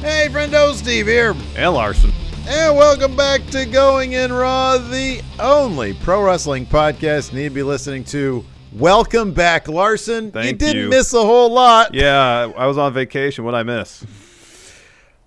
[0.00, 1.34] Hey, friendo, Steve here.
[1.56, 2.12] And Larson.
[2.46, 7.54] And welcome back to Going In Raw, the only pro wrestling podcast you need to
[7.54, 8.44] be listening to.
[8.72, 10.30] Welcome back, Larson.
[10.30, 10.88] Thank you didn't you.
[10.88, 11.94] miss a whole lot.
[11.94, 13.44] Yeah, I was on vacation.
[13.44, 14.04] What I miss?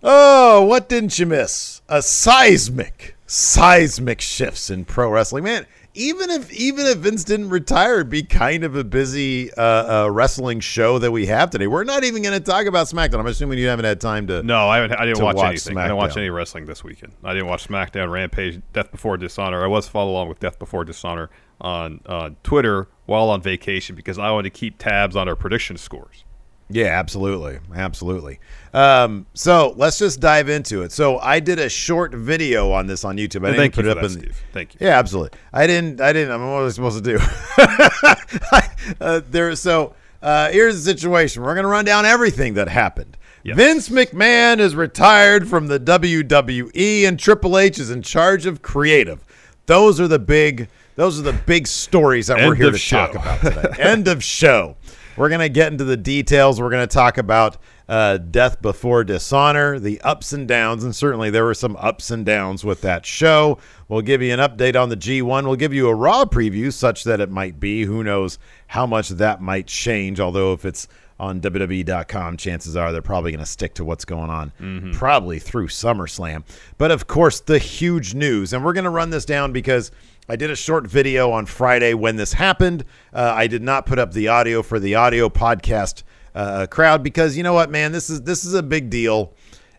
[0.02, 1.82] Oh, what didn't you miss?
[1.90, 5.44] A seismic, seismic shifts in pro wrestling.
[5.44, 10.06] Man, even if even if Vince didn't retire, it'd be kind of a busy uh,
[10.06, 11.68] uh, wrestling show that we have today.
[11.68, 13.20] We're not even going to talk about SmackDown.
[13.20, 14.42] I'm assuming you haven't had time to.
[14.44, 14.98] No, I haven't.
[14.98, 15.78] I didn't watch, watch anything.
[15.78, 17.14] I didn't watch any wrestling this weekend.
[17.24, 19.64] I didn't watch SmackDown, Rampage, Death Before Dishonor.
[19.64, 21.30] I was follow along with Death Before Dishonor
[21.60, 25.78] on uh, Twitter while on vacation because I wanted to keep tabs on our prediction
[25.78, 26.24] scores.
[26.72, 28.40] Yeah, absolutely, absolutely.
[28.74, 30.92] Um, so let's just dive into it.
[30.92, 33.46] So I did a short video on this on YouTube.
[33.46, 34.20] I didn't thank put you it up that, in.
[34.20, 34.44] Steve.
[34.54, 34.88] Thank you.
[34.88, 35.38] Yeah, absolutely.
[35.52, 36.00] I didn't.
[36.00, 36.34] I didn't.
[36.34, 38.96] I'm what was I supposed to do?
[39.02, 39.56] uh, there.
[39.56, 41.44] So uh, here's the situation.
[41.44, 43.18] We're gonna run down everything that happened.
[43.44, 43.58] Yes.
[43.58, 49.24] Vince McMahon is retired from the WWE, and Triple H is in charge of creative.
[49.66, 50.70] Those are the big.
[50.96, 53.08] Those are the big stories that we're here to show.
[53.08, 53.82] talk about today.
[53.82, 54.76] End of show.
[55.18, 56.60] We're going to get into the details.
[56.60, 57.58] We're going to talk about
[57.90, 62.26] uh, Death Before Dishonor, the ups and downs, and certainly there were some ups and
[62.26, 63.58] downs with that show.
[63.90, 65.44] We'll give you an update on the G1.
[65.46, 67.84] We'll give you a Raw preview, such that it might be.
[67.84, 70.88] Who knows how much that might change, although if it's
[71.20, 75.68] on WWE.com, chances are they're probably going to stick to what's going on, probably through
[75.68, 76.44] SummerSlam.
[76.80, 79.92] But of course, the huge news, and we're going to run this down because
[80.32, 82.86] I did a short video on Friday when this happened.
[83.14, 86.04] Uh, I did not put up the audio for the audio podcast
[86.34, 89.34] uh, crowd because you know what, man, this is this is a big deal,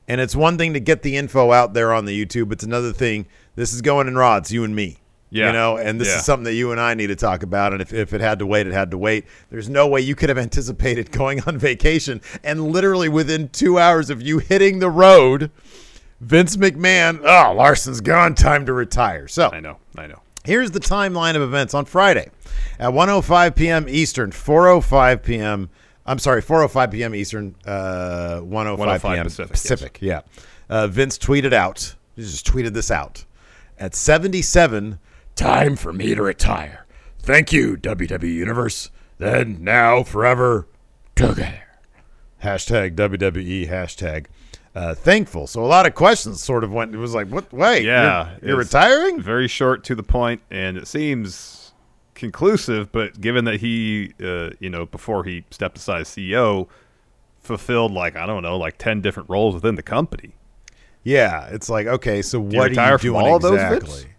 [0.07, 2.53] and it's one thing to get the info out there on the YouTube.
[2.53, 3.27] It's another thing.
[3.57, 4.37] This is going in Raw.
[4.37, 4.99] It's you and me.
[5.31, 5.47] Yeah.
[5.47, 6.17] You know, and this Yeah.
[6.19, 7.73] is something that you and I need to talk about.
[7.73, 9.25] And if, if it had to wait, it had to wait.
[9.49, 14.11] There's no way you could have anticipated going on vacation and literally within two hours
[14.11, 15.51] of you hitting the road,
[16.21, 19.27] Vince McMahon, oh, Larson's gone, time to retire.
[19.29, 19.79] So I know.
[19.97, 20.21] I know.
[20.45, 22.31] Here's the timeline of events on Friday
[22.79, 23.87] at 1:05 p.m.
[23.89, 25.71] Eastern, 4:05 p.m.
[26.05, 27.15] I'm sorry, 4:05 p.m.
[27.15, 29.25] Eastern, uh, 1:05 1:05 p.m.
[29.25, 29.63] Pacific, yes.
[29.63, 29.99] Pacific.
[30.01, 30.21] Yeah.
[30.69, 31.95] Uh, Vince tweeted out.
[32.17, 33.25] He just tweeted this out
[33.79, 34.99] at 77.
[35.35, 36.87] Time for me to retire.
[37.21, 38.91] Thank you, WWE Universe.
[39.19, 40.67] Then, now, forever,
[41.15, 41.63] together.
[42.43, 43.69] Hashtag WWE.
[43.69, 44.27] Hashtag.
[44.75, 45.47] Uh, thankful.
[45.47, 46.95] So a lot of questions sort of went.
[46.95, 47.53] It was like, what?
[47.53, 49.21] Wait, Yeah, you're, you're retiring?
[49.21, 51.73] Very short to the point, and it seems
[52.15, 52.91] conclusive.
[52.91, 56.69] But given that he, uh, you know, before he stepped aside as CEO,
[57.41, 60.35] fulfilled like I don't know, like ten different roles within the company.
[61.05, 64.11] Yeah, it's like okay, so you what are you doing all of those, exactly?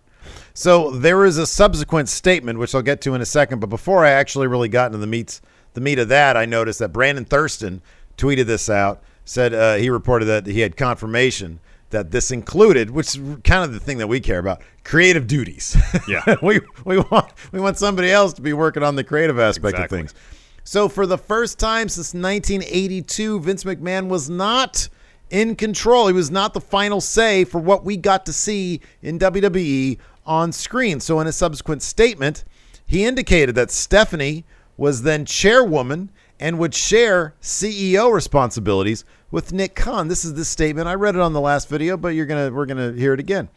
[0.53, 4.05] So there is a subsequent statement which I'll get to in a second, but before
[4.05, 5.41] I actually really got into the meats
[5.73, 7.81] the meat of that, I noticed that Brandon Thurston
[8.17, 9.01] tweeted this out.
[9.25, 11.59] Said uh, he reported that he had confirmation
[11.91, 15.77] that this included, which is kind of the thing that we care about, creative duties.
[16.07, 16.35] Yeah.
[16.41, 19.99] we we want we want somebody else to be working on the creative aspect Exactly.
[19.99, 20.21] of things.
[20.65, 24.89] So for the first time since 1982, Vince McMahon was not
[25.29, 26.07] in control.
[26.07, 30.51] He was not the final say for what we got to see in WWE on
[30.51, 30.99] screen.
[30.99, 32.43] So in a subsequent statement,
[32.85, 34.45] he indicated that Stephanie
[34.77, 36.11] was then chairwoman
[36.43, 40.09] and would share CEO responsibilities with Nick Khan.
[40.09, 40.89] This is the statement.
[40.89, 43.47] I read it on the last video, but you're gonna we're gonna hear it again.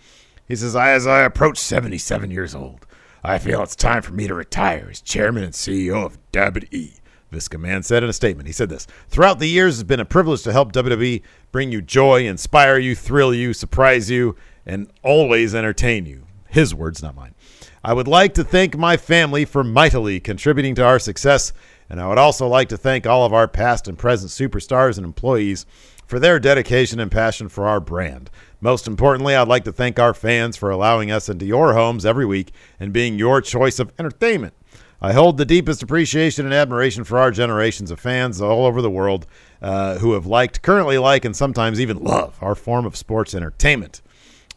[0.46, 2.86] He says, "As I approach 77 years old,
[3.24, 7.00] I feel it's time for me to retire as chairman and CEO of WWE."
[7.32, 8.46] Vince McMahon said in a statement.
[8.46, 11.82] He said this Throughout the years, it's been a privilege to help WWE bring you
[11.82, 16.22] joy, inspire you, thrill you, surprise you, and always entertain you.
[16.46, 17.34] His words, not mine.
[17.82, 21.52] I would like to thank my family for mightily contributing to our success,
[21.88, 25.04] and I would also like to thank all of our past and present superstars and
[25.04, 25.66] employees
[26.06, 28.30] for their dedication and passion for our brand.
[28.60, 32.24] Most importantly, I'd like to thank our fans for allowing us into your homes every
[32.24, 34.54] week and being your choice of entertainment.
[35.00, 38.90] I hold the deepest appreciation and admiration for our generations of fans all over the
[38.90, 39.26] world
[39.60, 44.00] uh, who have liked, currently like, and sometimes even love our form of sports entertainment.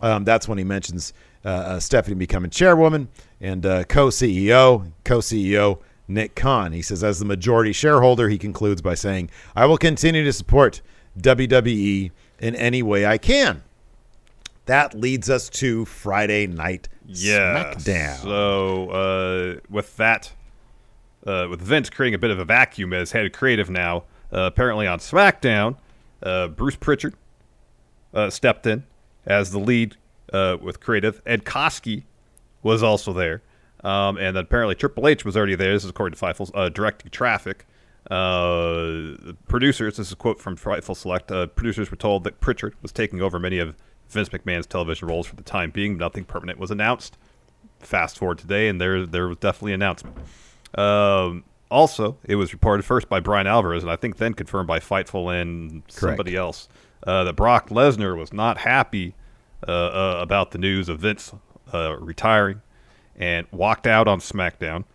[0.01, 3.09] Um, that's when he mentions uh, uh, Stephanie becoming chairwoman
[3.41, 5.79] and uh, co CEO, co CEO
[6.09, 6.71] Nick Khan.
[6.73, 10.81] He says, as the majority shareholder, he concludes by saying, I will continue to support
[11.19, 13.63] WWE in any way I can.
[14.65, 17.73] That leads us to Friday night Yeah.
[17.73, 18.15] SmackDown.
[18.23, 20.31] So uh, with that,
[21.25, 24.85] uh, with Vince creating a bit of a vacuum as head creative now, uh, apparently
[24.88, 25.77] on SmackDown,
[26.21, 27.15] uh, Bruce Pritchard
[28.13, 28.83] uh, stepped in
[29.25, 29.95] as the lead
[30.31, 31.21] uh, with creative.
[31.25, 32.03] Ed Koskey
[32.61, 33.41] was also there,
[33.83, 35.73] um, and then apparently Triple H was already there.
[35.73, 37.65] This is according to Fightful, uh, directing traffic.
[38.09, 41.31] Uh, producers, this is a quote from Fightful Select.
[41.31, 43.75] Uh, producers were told that Pritchard was taking over many of
[44.09, 45.97] Vince McMahon's television roles for the time being.
[45.97, 47.17] Nothing permanent was announced.
[47.79, 50.17] Fast forward today, and there there was definitely an announcement.
[50.75, 54.79] Um, also, it was reported first by Bryan Alvarez, and I think then confirmed by
[54.79, 56.67] Fightful and somebody else
[57.05, 59.15] uh, that Brock Lesnar was not happy
[59.67, 61.31] uh, uh, about the news of Vince
[61.73, 62.61] uh, retiring
[63.19, 64.86] and walked out on SmackDown.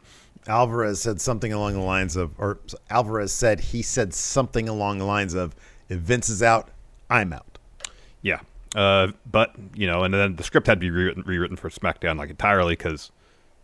[0.47, 2.59] Alvarez said something along the lines of, or
[2.91, 5.55] Alvarez said he said something along the lines of,
[5.89, 6.69] if Vince is out,
[7.09, 7.59] I'm out.
[8.23, 8.41] Yeah.
[8.75, 12.19] Uh, but, you know, and then the script had to be rewritten, rewritten for SmackDown
[12.19, 13.11] like entirely because,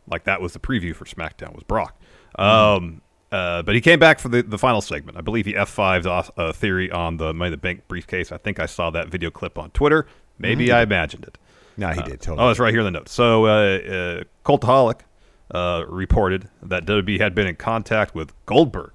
[0.06, 2.00] like, that was the preview for SmackDown was Brock.
[2.38, 3.02] Um,
[3.32, 5.18] uh, but he came back for the, the final segment.
[5.18, 8.30] I believe he F5'd off a theory on the Money in the Bank briefcase.
[8.32, 10.06] I think I saw that video clip on Twitter.
[10.38, 10.74] Maybe Mhm.
[10.74, 11.36] I imagined it.
[11.76, 12.46] No, he Uh, did, totally.
[12.46, 13.12] Oh, it's right here in the notes.
[13.12, 15.00] So, uh, uh, Cultaholic
[15.52, 18.92] uh, reported that WWE had been in contact with Goldberg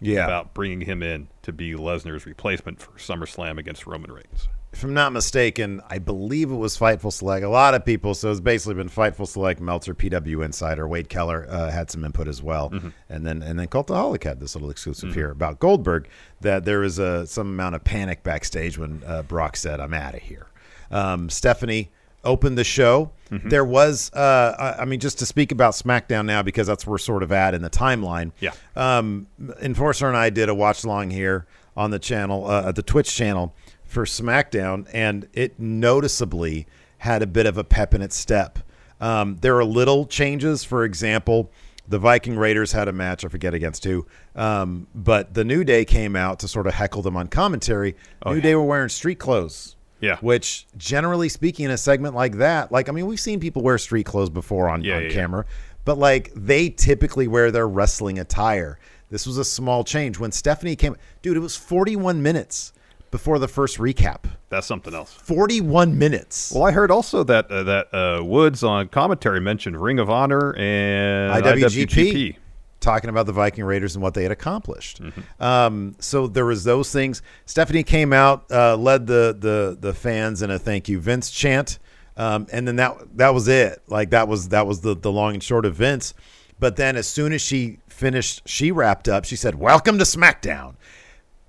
[0.00, 0.24] Yeah.
[0.24, 4.48] about bringing him in to be Lesnar's replacement for SummerSlam against Roman Reigns.
[4.72, 7.42] If I'm not mistaken, I believe it was Fightful Select.
[7.44, 11.46] A lot of people, so it's basically been Fightful Select, Meltzer, PW Insider, Wade Keller
[11.48, 12.92] uh, had some input as well, Mhm.
[13.08, 15.14] and then and then Cultaholic had this little exclusive Mhm.
[15.14, 16.08] here about Goldberg
[16.42, 20.14] that there was a some amount of panic backstage when uh, Brock said, "I'm out
[20.14, 20.46] of here."
[20.90, 21.90] Um, Stephanie
[22.26, 23.10] opened the show.
[23.30, 23.48] Mhm.
[23.50, 26.92] There was, uh, I I mean, just to speak about SmackDown now because that's where
[26.92, 28.32] we're sort of at in the timeline.
[28.40, 28.50] Yeah.
[28.76, 29.26] Um,
[29.62, 31.46] Enforcer and I did a watch along here
[31.76, 36.66] on the channel, uh, the Twitch channel for SmackDown, and it noticeably
[36.98, 38.58] had a bit of a pep in its step.
[39.00, 40.64] Um, there are little changes.
[40.64, 41.50] For example,
[41.88, 45.84] the Viking Raiders had a match, I forget against who, um, but the New Day
[45.84, 47.94] came out to sort of heckle them on commentary.
[48.24, 48.42] Oh, New yeah.
[48.42, 49.75] Day were wearing street clothes.
[50.00, 50.18] Yeah.
[50.20, 53.78] Which, generally speaking, in a segment like that, like, I mean, we've seen people wear
[53.78, 55.14] street clothes before on, Yeah, on yeah, yeah.
[55.14, 55.44] camera,
[55.84, 58.78] but like they typically wear their wrestling attire.
[59.10, 60.18] This was a small change.
[60.18, 62.72] When Stephanie came, dude, it was 41 minutes
[63.10, 64.24] before the first recap.
[64.48, 65.12] That's something else.
[65.12, 66.52] 41 minutes.
[66.52, 70.54] Well, I heard also that uh, that uh, Woods on commentary mentioned Ring of Honor
[70.56, 72.36] and IWGP, IWGP.
[72.86, 75.02] Talking about the Viking Raiders and what they had accomplished.
[75.02, 75.42] Mm-hmm.
[75.42, 77.20] Um, so there was those things.
[77.44, 81.80] Stephanie came out, uh, led the the the fans in a thank you Vince chant,
[82.16, 83.82] um, and then that that was it.
[83.88, 86.14] Like that was that was the the long and short of Vince.
[86.58, 89.24] But then as soon as she finished, she wrapped up.
[89.24, 90.76] She said, "Welcome to SmackDown."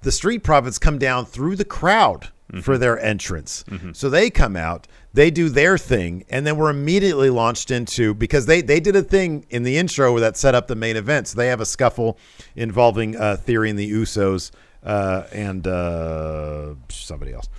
[0.02, 2.30] The Street Profits come down through the crowd
[2.62, 3.66] for their entrance.
[3.94, 8.46] So they come out, they do their thing, and then we're immediately launched into because
[8.46, 11.28] they they did a thing in the intro that set up the main event.
[11.28, 12.18] So they have a scuffle
[12.56, 14.52] involving uh, Theory and the Usos
[14.84, 17.50] uh, and uh, somebody else.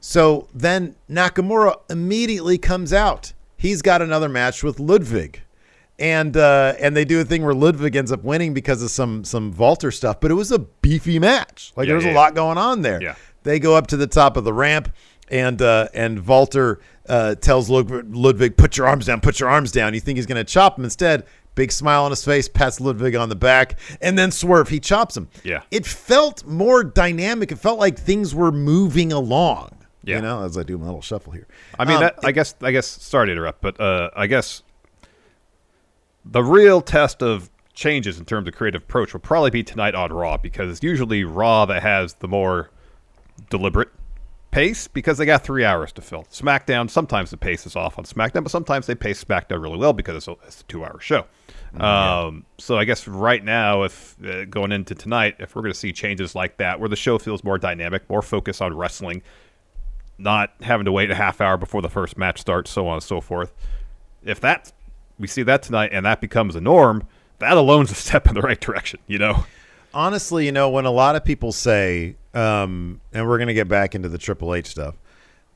[0.00, 3.32] So then Nakamura immediately comes out.
[3.56, 5.42] He's got another match with Ludwig.
[5.98, 9.22] And uh, and they do a thing where Ludwig ends up winning because of some
[9.22, 11.74] some Walter stuff, but it was a beefy match.
[11.76, 12.20] Like Yeah, there was yeah, a yeah.
[12.20, 13.02] lot going on there.
[13.42, 14.92] They go up to the top of the ramp,
[15.30, 19.20] and uh, and Walter uh, tells Lud- Ludwig, "Put your arms down.
[19.20, 21.24] Put your arms down." You think he's going to chop him instead.
[21.56, 24.68] Big smile on his face, pats Ludwig on the back, and then swerve.
[24.68, 25.28] He chops him.
[25.42, 25.62] Yeah.
[25.72, 27.50] It felt more dynamic.
[27.50, 29.76] It felt like things were moving along.
[30.04, 30.16] Yeah.
[30.16, 31.48] You know, as I do my little shuffle here.
[31.78, 34.62] I mean, Um, that, I guess, I guess, sorry to interrupt, but uh, I guess
[36.24, 40.12] the real test of changes in terms of creative approach will probably be tonight on
[40.12, 42.70] Raw because it's usually Raw that has the more
[43.48, 43.88] deliberate
[44.50, 46.24] pace because they got three hours to fill.
[46.24, 49.92] SmackDown, sometimes the pace is off on SmackDown, but sometimes they pace SmackDown really well
[49.92, 51.26] because it's a, it's a two hour show.
[51.78, 55.78] Um, so I guess right now, if uh, going into tonight, if we're going to
[55.78, 59.22] see changes like that, where the show feels more dynamic, more focused on wrestling,
[60.18, 63.02] not having to wait a half hour before the first match starts, so on and
[63.02, 63.52] so forth.
[64.24, 64.72] If that
[65.18, 67.06] we see that tonight and that becomes a norm,
[67.38, 68.98] that alone's a step in the right direction.
[69.06, 69.44] You know.
[69.94, 73.68] honestly, you know, when a lot of people say, um, and we're going to get
[73.68, 74.96] back into the Triple H stuff.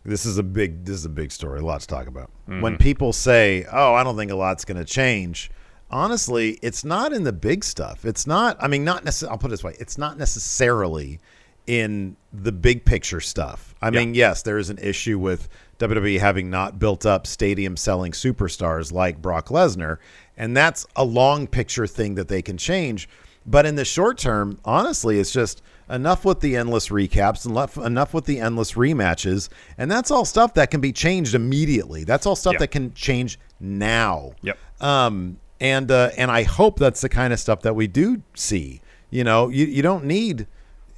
[0.04, 1.60] This is a big, this is a big story.
[1.60, 2.30] A lot to talk about.
[2.60, 5.50] When people say, "Oh, I don't think a lot's going to change,"
[5.90, 8.04] honestly, it's not in the big stuff.
[8.04, 8.56] It's not.
[8.60, 9.32] I mean, not necessarily.
[9.32, 11.20] I'll put it this way: it's not necessarily
[11.66, 13.74] in the big picture stuff.
[13.80, 18.12] I mean, yes, there is an issue with WWE having not built up stadium selling
[18.12, 19.98] superstars like Brock Lesnar,
[20.36, 23.08] and that's a long picture thing that they can change.
[23.46, 28.14] But in the short term, honestly, it's just enough with the endless recaps, enough enough
[28.14, 29.48] with the endless rematches,
[29.78, 32.04] and that's all stuff that can be changed immediately.
[32.04, 32.58] That's all stuff Yeah.
[32.60, 34.32] that can change now.
[34.42, 34.58] Yep.
[34.80, 38.80] Um, and uh, and I hope that's the kind of stuff that we do see.
[39.10, 40.46] You know, you you don't need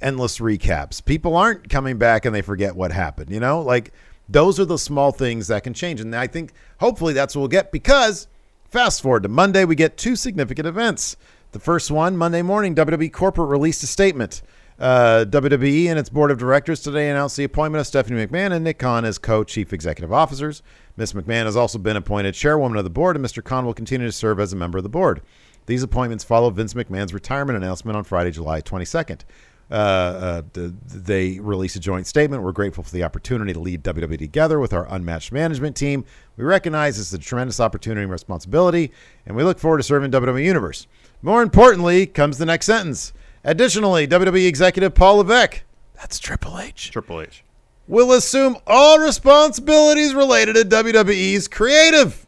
[0.01, 1.03] endless recaps.
[1.03, 3.29] People aren't coming back and they forget what happened.
[3.31, 3.91] You know, like
[4.29, 6.01] those are the small things that can change.
[6.01, 8.27] And I think hopefully that's what we'll get because
[8.69, 11.15] fast forward to Monday, we get two significant events.
[11.53, 14.41] The first one, Monday morning, WWE corporate released a statement.
[14.79, 18.63] Uh, WWE and its board of directors today announced the appointment of Stephanie McMahon and
[18.63, 20.61] Nick Khan as co-chief executive officers.
[20.97, 23.43] Miss McMahon has also been appointed chairwoman of the board, and Mr.
[23.43, 25.21] Khan will continue to serve as a member of the board.
[25.65, 29.21] These appointments follow Vince McMahon's retirement announcement on Friday, July 22nd.
[29.69, 32.41] Uh, uh, they released a joint statement.
[32.41, 36.05] We're grateful for the opportunity to lead WWE together with our unmatched management team.
[36.37, 38.91] We recognize this is a tremendous opportunity and responsibility,
[39.25, 40.87] and we look forward to serving WWE Universe.
[41.21, 43.11] More importantly, comes the next sentence.
[43.43, 45.63] Additionally, WWE executive Paul Levesque,
[45.95, 47.43] that's Triple H, Triple H.
[47.87, 52.25] will assume all responsibilities related to WWE's creative,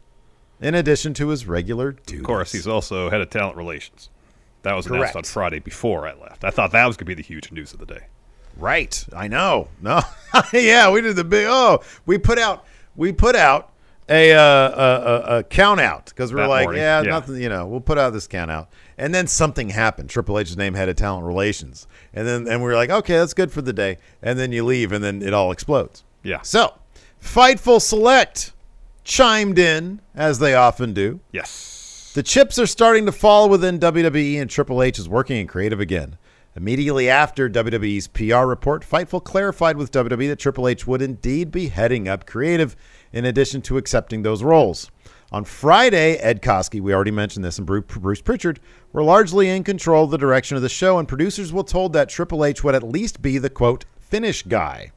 [0.60, 2.20] in addition to his regular duties.
[2.20, 4.08] Of course, he's also head of talent relations.
[4.62, 5.16] That was announced Correct.
[5.16, 6.44] on Friday before I left.
[6.44, 8.06] I thought that was going to be the huge news of the day.
[8.58, 9.06] Right.
[9.16, 9.68] I know.
[9.80, 10.00] No.
[10.52, 11.46] yeah, we did the big.
[11.48, 12.66] Oh, we put out.
[12.94, 13.72] We put out
[14.10, 17.08] a uh, a, a, a count out because we're That like, morning, yeah, yeah.
[17.10, 17.40] nothing.
[17.40, 18.68] You know, we'll put out this count out,
[19.00, 20.10] and then something happened.
[20.10, 23.32] Triple H's name head of talent relations, and then and we were like, okay, that's
[23.32, 26.04] good for the day, and then you leave, and then it all explodes.
[26.22, 26.42] Yeah.
[26.42, 26.74] So,
[27.20, 28.52] Fightful Select
[29.02, 31.20] chimed in as they often do.
[31.32, 32.12] Yes.
[32.14, 35.80] The chips are starting to fall within WWE, and Triple H is working in creative
[35.80, 36.18] again.
[36.54, 41.68] Immediately after WWE's PR report, Fightful clarified with WWE that Triple H would indeed be
[41.68, 42.76] heading up creative
[43.14, 44.90] in addition to accepting those roles.
[45.32, 48.58] On Friday, Ed Koskey, we already mentioned this, and Bruce Pritchard
[48.92, 52.08] were largely in control of the direction of the show, and producers were told that
[52.08, 54.90] Triple H would at least be the quote, finish guy.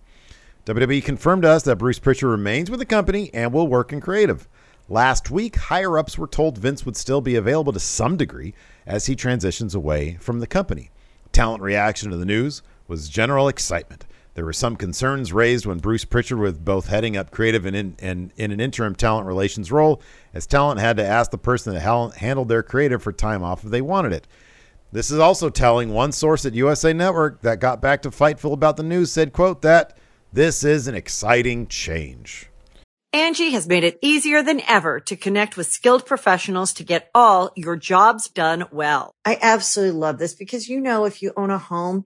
[0.66, 4.02] WWE confirmed to us that Bruce Pritchard remains with the company and will work in
[4.02, 4.48] creative.
[4.90, 8.56] Last week, higher ups were told Vince would still be available to some degree
[8.88, 10.90] as he transitions away from the company.
[11.32, 14.06] Talent reaction to the news was general excitement.
[14.36, 17.96] There were some concerns raised when Bruce Pritchard was both heading up creative and in,
[18.00, 20.02] and in an interim talent relations role,
[20.34, 23.64] as talent had to ask the person that hel- handled their creative for time off
[23.64, 24.28] if they wanted it.
[24.92, 25.94] This is also telling.
[25.94, 29.62] One source at USA Network that got back to Fightful about the news said, quote,
[29.62, 29.98] that
[30.32, 32.50] this is an exciting change.
[33.14, 37.52] Angi has made it easier than ever to connect with skilled professionals to get all
[37.56, 39.14] your jobs done well.
[39.24, 42.06] I absolutely love this because, you know, if you own a home,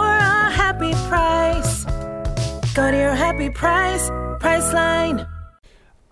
[0.71, 1.83] happy price.
[2.73, 4.09] Go to your happy price,
[4.39, 5.27] Priceline.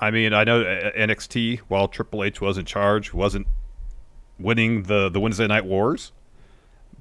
[0.02, 3.48] I mean, I know uh, NXT, while Triple H was in charge, wasn't
[4.38, 6.12] winning the the Wednesday Night Wars,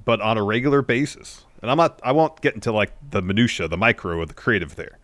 [0.05, 1.43] but on a regular basis.
[1.61, 1.99] And I'm not.
[2.01, 4.97] I won't get into like the minutia, the micro, of the creative there.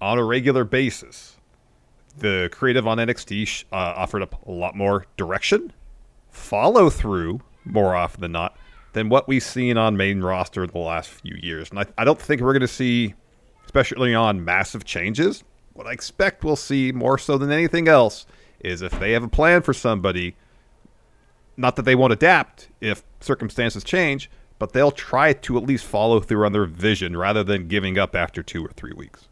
[0.00, 1.36] On a regular basis,
[2.16, 5.72] the creative on NXT uh, offered up a lot more direction,
[6.30, 8.56] follow through more often than not
[8.96, 11.68] than what we've seen on main roster the last few years.
[11.68, 13.12] And I, I don't think we're going to see,
[13.66, 18.24] especially on massive changes, what I expect we'll see more so than anything else
[18.58, 20.34] is if they have a plan for somebody,
[21.58, 26.18] not that they won't adapt if circumstances change, but they'll try to at least follow
[26.18, 29.28] through on their vision rather than giving up after two or three weeks.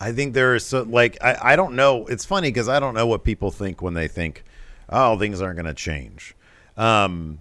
[0.00, 2.06] I think there's so like I, I don't know.
[2.06, 4.44] It's funny because I don't know what people think when they think,
[4.88, 6.36] oh, things aren't going to change.
[6.76, 7.40] Um,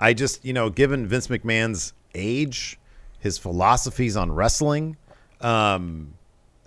[0.00, 2.78] I just you know, given Vince McMahon's age,
[3.20, 4.96] his philosophies on wrestling,
[5.40, 6.14] um,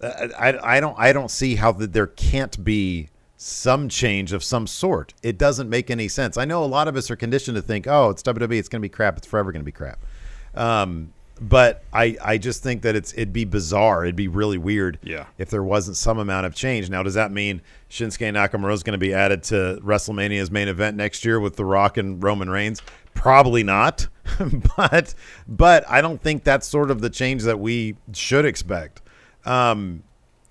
[0.02, 4.68] I, I don't I don't see how that there can't be some change of some
[4.68, 5.14] sort.
[5.22, 6.38] It doesn't make any sense.
[6.38, 8.80] I know a lot of us are conditioned to think, oh, it's WWE, it's going
[8.80, 10.00] to be crap, it's forever going to be crap.
[10.56, 11.12] Um,
[11.42, 14.04] but I, I just think that it's it'd be bizarre.
[14.06, 15.26] It'd be really weird Yeah.
[15.38, 16.90] if there wasn't some amount of change.
[16.90, 20.96] Now, does that mean Shinsuke Nakamura is going to be added to WrestleMania's main event
[20.96, 22.82] next year with The Rock and Roman Reigns?
[23.14, 24.08] Probably not.
[24.78, 25.14] but
[25.48, 29.02] but I don't think that's sort of the change that we should expect.
[29.46, 30.04] Um,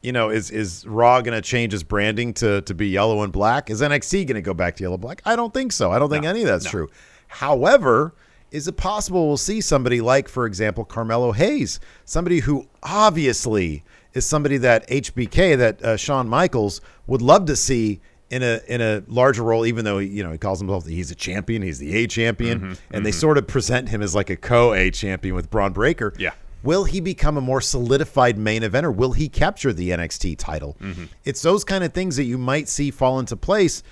[0.02, 3.32] you know, is is Raw going to change its branding to to be yellow and
[3.32, 3.70] black?
[3.70, 5.22] Is NXT going to go back to yellow and black?
[5.24, 5.90] I don't think so.
[5.92, 6.90] I don't think any of that's true.
[7.28, 8.14] However,
[8.52, 13.82] is it possible we'll see somebody like, for example, Carmelo Hayes, somebody who obviously
[14.12, 18.80] is somebody that HBK, that uh, Shawn Michaels would love to see in a in
[18.80, 21.96] a larger role, even though you know he calls himself he's a champion, he's the
[21.96, 23.18] A champion, mm-hmm, and they mm-hmm.
[23.18, 26.14] sort of present him as like a co A champion with Bron Breakker.
[26.18, 26.32] Yeah.
[26.62, 28.94] Will he become a more solidified main eventer?
[28.94, 30.76] Will he capture the NXT title?
[30.80, 31.06] Mm-hmm.
[31.24, 33.82] It's those kind of things that you might see fall into place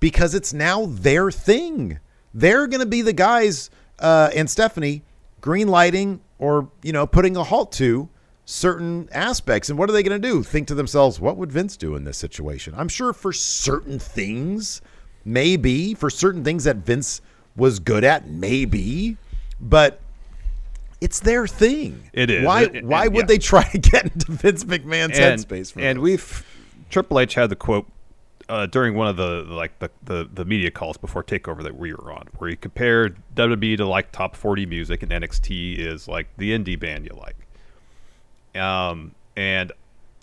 [0.00, 2.00] because it's now their thing.
[2.32, 5.02] They're going to be the guys uh, and Stephanie
[5.40, 8.08] green lighting or you know putting a halt to
[8.44, 9.68] certain aspects.
[9.68, 10.42] And what are they going to do?
[10.42, 12.74] Think to themselves, what would Vince do in this situation?
[12.76, 14.80] I'm sure for certain things,
[15.24, 17.20] maybe for certain things that Vince
[17.56, 19.16] was good at, maybe,
[19.60, 20.00] but
[21.00, 22.10] it's their thing.
[22.12, 22.44] It is.
[22.44, 22.64] Why?
[22.64, 23.26] And- and- why would yeah.
[23.26, 25.72] they try to get into Vince McMahon's and, headspace?
[25.72, 26.44] For and we've
[26.90, 27.86] Triple H had the quote
[28.48, 31.92] uh, during one of the like the, the the media calls before Takeover that we
[31.92, 36.28] were on, where he compared WWE to like top forty music, and NXT is like
[36.36, 37.36] the indie band you like.
[38.60, 39.72] Um, and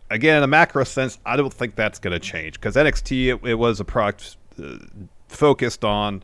[0.09, 3.47] again, in a macro sense, I don't think that's going to change because NXT it,
[3.47, 4.77] it was a product uh,
[5.27, 6.23] focused on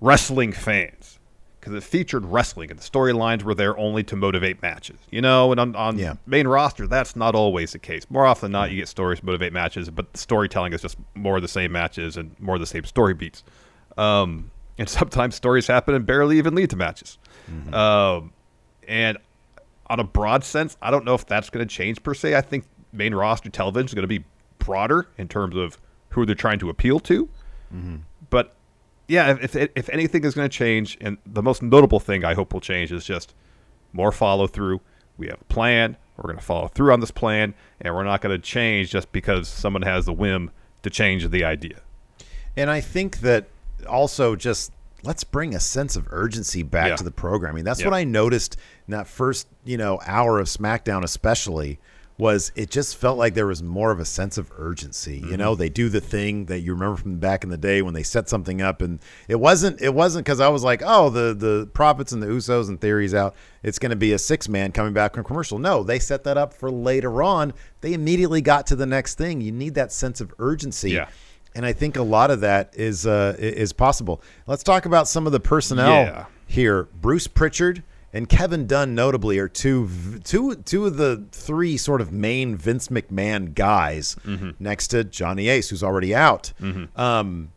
[0.00, 1.18] wrestling fans
[1.64, 4.98] because it featured wrestling and the storylines were there only to motivate matches.
[5.10, 6.16] You know, and on, on Yeah.
[6.26, 8.04] main roster, that's not always the case.
[8.10, 10.98] More often than not, you get stories to motivate matches, but the storytelling is just
[11.14, 13.42] more of the same matches and more of the same story beats.
[13.96, 17.16] Um, and sometimes stories happen and barely even lead to matches.
[17.72, 18.34] Um,
[18.86, 19.16] and
[19.86, 22.34] on a broad sense, I don't know if that's going to change per se.
[22.34, 24.22] I think main roster television is going to be
[24.58, 25.78] broader in terms of
[26.10, 27.26] who they're trying to appeal to.
[28.28, 28.54] But
[29.08, 32.34] yeah, if, if, if anything is going to change, and the most notable thing I
[32.34, 33.34] hope will change is just
[33.92, 34.80] more follow through.
[35.16, 35.96] We have a plan.
[36.16, 39.10] We're going to follow through on this plan, and we're not going to change just
[39.12, 40.50] because someone has the whim
[40.82, 41.80] to change the idea.
[42.56, 43.46] And I think that
[43.88, 46.96] also just let's bring a sense of urgency back Yeah.
[46.96, 47.62] to the programming.
[47.64, 47.88] That's Yeah.
[47.88, 48.56] what I noticed
[48.88, 51.78] in that first, you know, hour of SmackDown especially
[52.16, 55.18] was it just felt like there was more of a sense of urgency.
[55.18, 57.92] You know, they do the thing that you remember from back in the day when
[57.92, 61.34] they set something up and it wasn't it wasn't cuz I was like, "Oh, the
[61.34, 63.34] the Profits and the Usos and Theories out.
[63.64, 66.38] It's going to be a six man coming back from commercial." No, they set that
[66.38, 67.52] up for later on.
[67.80, 69.40] They immediately got to the next thing.
[69.40, 70.92] You need that sense of urgency.
[70.92, 71.08] Yeah.
[71.56, 74.22] And I think a lot of that is uh, is possible.
[74.46, 76.24] Let's talk about some of the personnel Yeah.
[76.46, 76.86] here.
[77.00, 77.82] Bruce Pritchard
[78.14, 79.90] and Kevin Dunn, notably, are two
[80.24, 84.16] two two of the three sort of main Vince McMahon guys,
[84.58, 86.52] next to Johnny Ace, who's already out.
[86.96, 87.50] Um,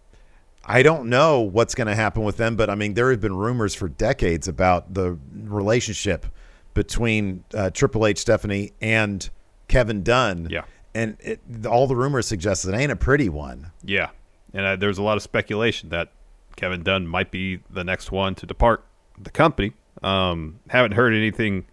[0.65, 3.37] I don't know what's going to happen with them, but I mean, there have been
[3.37, 6.25] rumors for decades about the relationship
[6.73, 9.29] between uh, Triple H, Stephanie, and
[9.69, 10.47] Kevin Dunn.
[10.49, 10.65] Yeah.
[10.93, 13.71] and it, all the rumors suggest it ain't a pretty one.
[13.83, 14.09] Yeah,
[14.53, 16.11] and uh, there's a lot of speculation that
[16.55, 18.83] Kevin Dunn might be the next one to depart
[19.17, 19.73] the company.
[20.03, 21.65] Um, haven't heard anything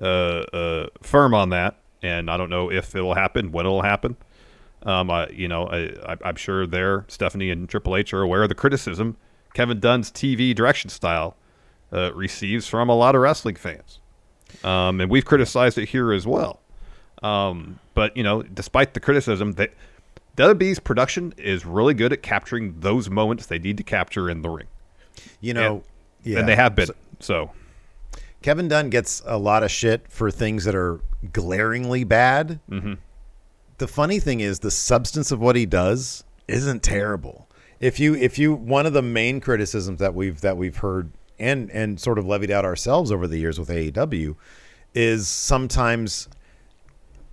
[0.00, 4.16] uh, uh, firm on that, and I don't know if it'll happen, when it'll happen.
[4.84, 8.42] Um, I, you know, I, I, am sure there, Stephanie and Triple H are aware
[8.42, 9.16] of the criticism
[9.54, 11.36] Kevin Dunn's TV direction style
[11.92, 14.00] uh, receives from a lot of wrestling fans,
[14.64, 16.60] um, and we've criticized it here as well.
[17.22, 19.72] Um, but you know, despite the criticism, that
[20.36, 24.48] WWE's production is really good at capturing those moments they need to capture in the
[24.48, 24.66] ring.
[25.40, 25.82] You know, and,
[26.24, 26.86] yeah, and they have been.
[26.86, 26.94] So,
[28.42, 31.00] Kevin Dunn gets a lot of shit for things that are
[31.32, 32.60] glaringly bad.
[32.70, 32.94] Mm-hmm.
[33.78, 37.48] The funny thing is, the substance of what he does isn't terrible.
[37.80, 41.70] If you, if you, one of the main criticisms that we've that we've heard and
[41.70, 44.36] and sort of levied out ourselves over the years with AEW
[44.94, 46.28] is sometimes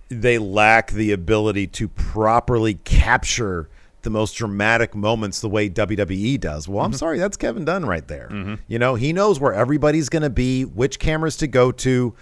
[0.08, 3.68] they lack the ability to properly capture
[4.02, 6.68] the most dramatic moments the way WWE does.
[6.68, 6.96] Well, I'm Mhm.
[6.98, 8.28] sorry, that's Kevin Dunn right there.
[8.30, 8.58] Mhm.
[8.68, 12.14] You know, he knows where everybody's going to be, which cameras to go to,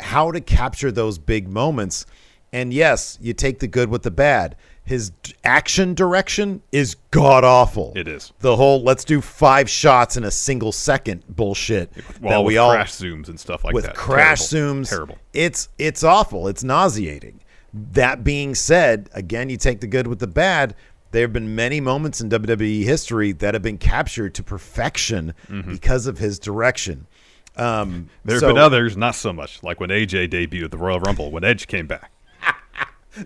[0.00, 2.06] how to capture those big moments.
[2.52, 4.56] And yes, you take the good with the bad.
[4.84, 5.10] His
[5.42, 7.92] action direction is god awful.
[7.96, 8.32] It is.
[8.38, 11.90] The whole let's do five shots in a single second bullshit
[12.22, 13.94] well, that we all crash zooms and stuff like with that.
[13.94, 14.82] With crash Terrible.
[14.82, 14.88] zooms.
[14.88, 15.18] Terrible.
[15.32, 16.46] It's it's awful.
[16.46, 17.40] It's nauseating.
[17.74, 20.76] That being said, again, you take the good with the bad.
[21.12, 25.34] There have been many moments in WWE history that have been captured to perfection
[25.68, 27.06] because of his direction.
[27.56, 30.76] Um, There have so been others, not so much, like when AJ debuted at the
[30.78, 32.10] Royal Rumble when Edge came back.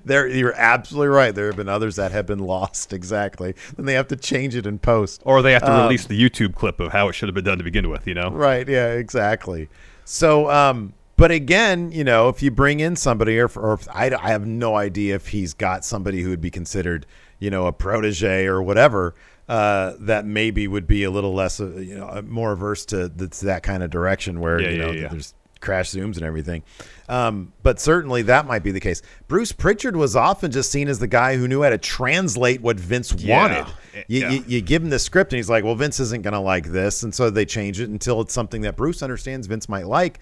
[0.05, 1.35] There, you're absolutely right.
[1.35, 2.93] There have been others that have been lost.
[2.93, 3.57] Exactly.
[3.77, 6.17] Then they have to change it in post, Or they have to Um, release the
[6.17, 8.31] YouTube clip of how it should have been done to begin with, you know?
[8.31, 8.69] Right.
[8.69, 8.93] Yeah.
[8.93, 9.69] Exactly.
[10.05, 14.29] So, um, but again, you know, if you bring in somebody, or, or I, I
[14.31, 17.05] have no idea if he's got somebody who would be considered,
[17.41, 19.15] you know, a protege or whatever,
[19.49, 23.45] uh, that maybe would be a little less, uh, you know, more averse to, to
[23.47, 25.09] that kind of direction where Yeah, you yeah, know yeah.
[25.09, 26.63] there's crash zooms and everything.
[27.09, 29.03] Um, but certainly that might be the case.
[29.29, 32.79] Bruce Pritchard was often just seen as the guy who knew how to translate what
[32.81, 33.37] Vince Yeah.
[33.43, 33.75] wanted.
[34.09, 34.31] You, Yeah.
[34.31, 36.67] you, you give him the script and he's like, well, Vince isn't going to like
[36.69, 37.03] this.
[37.03, 40.21] And so they change it until it's something that Bruce understands Vince might like.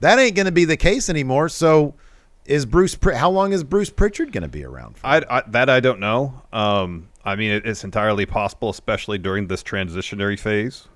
[0.00, 1.48] That ain't going to be the case anymore.
[1.50, 1.94] So
[2.50, 5.06] is Bruce, Pr- how long is Bruce Pritchard going to be around for?
[5.06, 6.42] I, I, that I don't know.
[6.52, 10.88] Um, I mean, it, it's entirely possible, especially during this transitionary phase,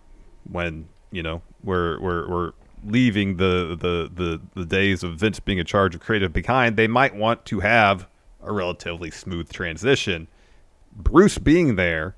[0.50, 2.52] when you know we're we're, we're
[2.84, 6.76] leaving the, the the the days of Vince being in charge of creative behind.
[6.76, 8.08] They might want to have
[8.42, 10.26] a relatively smooth transition.
[10.92, 12.16] Bruce being there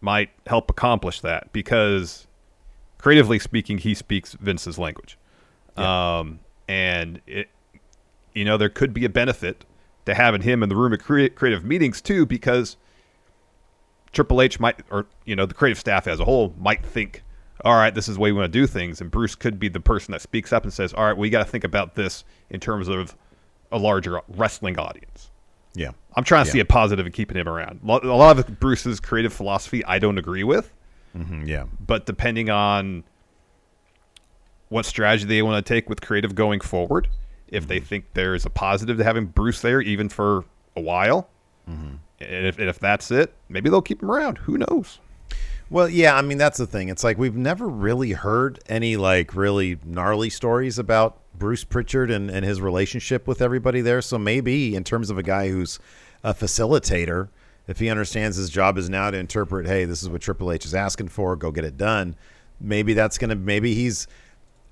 [0.00, 2.26] might help accomplish that because,
[2.98, 5.16] creatively speaking, he speaks Vince's language,
[5.76, 7.48] um, and it
[8.36, 9.64] you know, there could be a benefit
[10.04, 12.76] to having him in the room at crea- creative meetings too, because
[14.12, 17.22] Triple H might, or you know, the creative staff as a whole might think,
[17.64, 19.68] all right, this is the way we want to do things, and Bruce could be
[19.68, 22.24] the person that speaks up and says, all right, we got to think about this
[22.50, 23.16] in terms of
[23.72, 25.30] a larger wrestling audience.
[25.74, 25.90] Yeah.
[26.14, 26.52] I'm trying to Yeah.
[26.52, 27.80] see a positive in keeping him around.
[27.82, 30.72] A lot of Bruce's creative philosophy, I don't agree with,
[31.16, 31.64] Mhm, yeah.
[31.84, 33.04] but depending on
[34.68, 37.08] what strategy they want to take with creative going forward,
[37.48, 40.44] if they think there is a positive to having Bruce there, even for
[40.76, 41.28] a while,
[41.66, 44.38] and, if, and if that's it, maybe they'll keep him around.
[44.38, 45.00] Who knows?
[45.68, 46.88] Well, yeah, I mean that's the thing.
[46.88, 52.30] It's like we've never really heard any like really gnarly stories about Bruce Pritchard and,
[52.30, 54.00] and his relationship with everybody there.
[54.00, 55.80] So maybe in terms of a guy who's
[56.22, 57.28] a facilitator,
[57.66, 60.64] if he understands his job is now to interpret, hey, this is what Triple H
[60.64, 62.14] is asking for, go get it done.
[62.60, 64.06] Maybe that's gonna maybe he's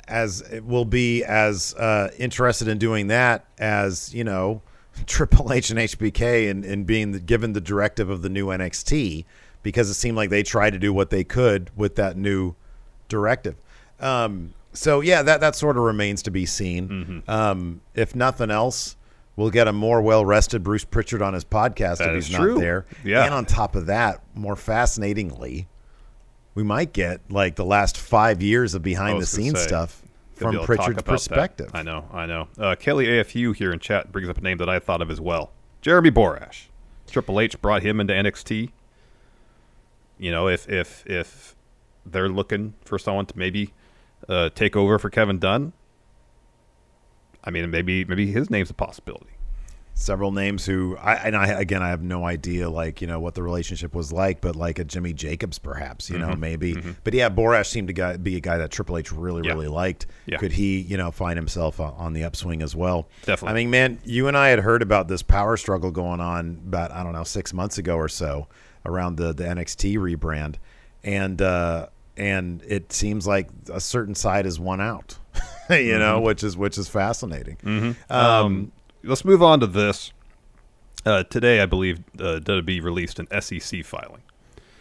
[0.09, 4.63] as will be as uh, interested in doing that as you know
[5.07, 9.25] Triple H and HBK and, and being the, given the directive of the new NXT
[9.63, 12.55] because it seemed like they tried to do what they could with that new
[13.09, 13.57] directive.
[14.01, 17.23] Um, so yeah, that that sort of remains to be seen.
[17.29, 18.97] Um, if nothing else,
[19.37, 22.55] we'll get a more well rested Bruce Pritchard on his podcast That if he's true.
[22.55, 22.87] not there.
[23.05, 23.25] Yeah.
[23.25, 25.67] And on top of that, more fascinatingly,
[26.55, 30.03] we might get like the last five years of behind the scenes say, stuff
[30.35, 31.11] from be able to talk Pritchard's about that.
[31.11, 31.71] perspective.
[31.75, 32.49] I know, I know.
[32.59, 35.21] Uh, Kelly AFU here in chat brings up a name that I thought of as
[35.21, 35.53] well.
[35.81, 36.67] Jeremy Borash.
[37.07, 38.71] Triple H brought him into NXT.
[40.19, 41.55] You know, if if if
[42.07, 43.73] they're looking for someone to maybe
[44.29, 45.73] uh, take over for Kevin Dunn,
[47.45, 49.34] I mean, maybe maybe his name's a possibility.
[49.97, 53.35] Several names who I and I again I have no idea like you know what
[53.35, 56.75] the relationship was like, but like a Jimmy Jacobs perhaps you know Mhm, maybe.
[56.75, 56.97] mhm.
[57.05, 59.53] But yeah, Borash seemed to guy, be a guy that Triple H really Yeah.
[59.53, 60.07] really liked.
[60.27, 60.39] Yeah.
[60.39, 63.09] Could he you know find himself on, on the upswing as well?
[63.25, 63.49] Definitely.
[63.49, 66.91] I mean, man, you and I had heard about this power struggle going on about
[66.91, 68.49] I don't know six months ago or so
[68.85, 70.57] around the the NXT rebrand,
[71.05, 75.19] and uh, and it seems like a certain side is won out.
[75.71, 76.23] you know, Mhm.
[76.25, 77.57] which is which is fascinating.
[77.65, 77.97] Mhm.
[78.11, 78.73] Um, Um,
[79.05, 80.13] let's move on to this.
[81.07, 84.23] Uh, today, I believe uh, WWE released an SEC filing.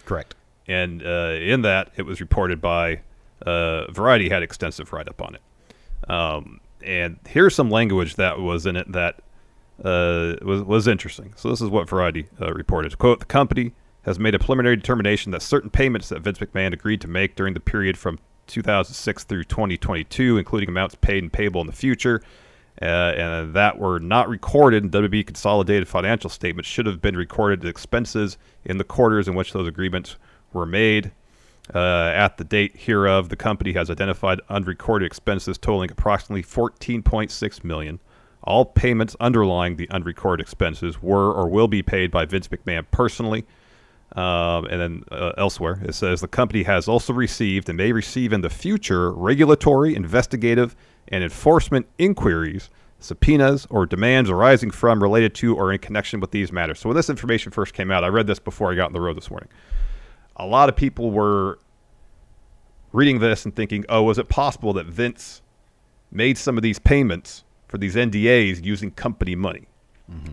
[0.05, 0.35] Correct.
[0.67, 3.01] And uh, in that, it was reported by
[3.45, 6.09] uh, Variety had extensive write up on it.
[6.09, 9.21] Um, and here's some language that was in it that
[9.83, 11.33] uh, was was interesting.
[11.35, 15.31] So this is what Variety uh, reported: "Quote: The company has made a preliminary determination
[15.31, 19.45] that certain payments that Vince McMahon agreed to make during the period from 2006 through
[19.45, 22.21] 2022, including amounts paid and payable in the future,
[22.81, 27.63] uh, and that were not recorded in WB consolidated financial statements, should have been recorded
[27.63, 30.17] as expenses in the quarters in which those agreements
[30.51, 31.11] were made."
[31.73, 37.99] Uh, at the date hereof, the company has identified unrecorded expenses totaling approximately 14.6 million.
[38.43, 43.45] All payments underlying the unrecorded expenses were or will be paid by Vince McMahon personally.
[44.15, 48.33] Um, and then uh, elsewhere, it says the company has also received and may receive
[48.33, 50.75] in the future regulatory, investigative,
[51.07, 56.51] and enforcement inquiries, subpoenas, or demands arising from, related to, or in connection with these
[56.51, 56.79] matters.
[56.79, 59.01] So when this information first came out, I read this before I got on the
[59.01, 59.49] road this morning
[60.35, 61.59] a lot of people were
[62.91, 65.41] reading this and thinking, oh, was it possible that Vince
[66.11, 69.67] made some of these payments for these NDAs using company money?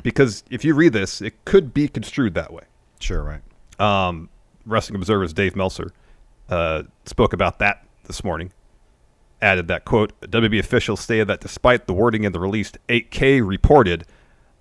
[0.03, 2.65] Because if you read this, it could be construed that way.
[2.99, 3.41] Sure, right.
[3.81, 4.29] Um,
[4.67, 5.93] Wrestling Observer's Dave Meltzer
[6.49, 8.53] uh, spoke about that this morning.
[9.43, 14.05] Added that quote: "WB officials stated that despite the wording in the released 8K reported,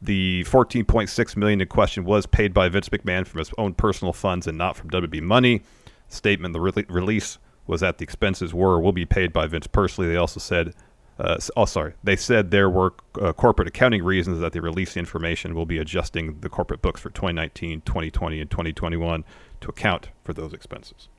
[0.01, 4.47] the 14.6 million in question was paid by Vince McMahon from his own personal funds
[4.47, 5.63] and not from WB money.
[6.07, 9.67] Statement: The re- release was that the expenses were or will be paid by Vince
[9.67, 10.09] personally.
[10.09, 10.73] They also said."
[11.19, 11.95] Uh, oh, sorry.
[12.01, 15.53] They said there were uh, corporate accounting reasons that they released the information.
[15.53, 19.25] Will be adjusting the corporate books for 2019, 2020, and 2021
[19.59, 21.09] to account for those expenses.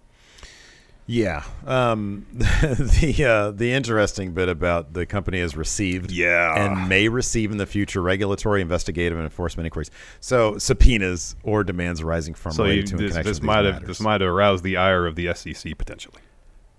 [1.06, 1.42] Yeah.
[1.66, 6.54] Um, the uh, the interesting bit about the company has received Yeah.
[6.56, 9.90] and may receive in the future regulatory, investigative, and enforcement inquiries.
[10.20, 13.88] So subpoenas or demands arising from So you, related to this, this might have matters.
[13.88, 16.20] this might have aroused the ire of the SEC potentially.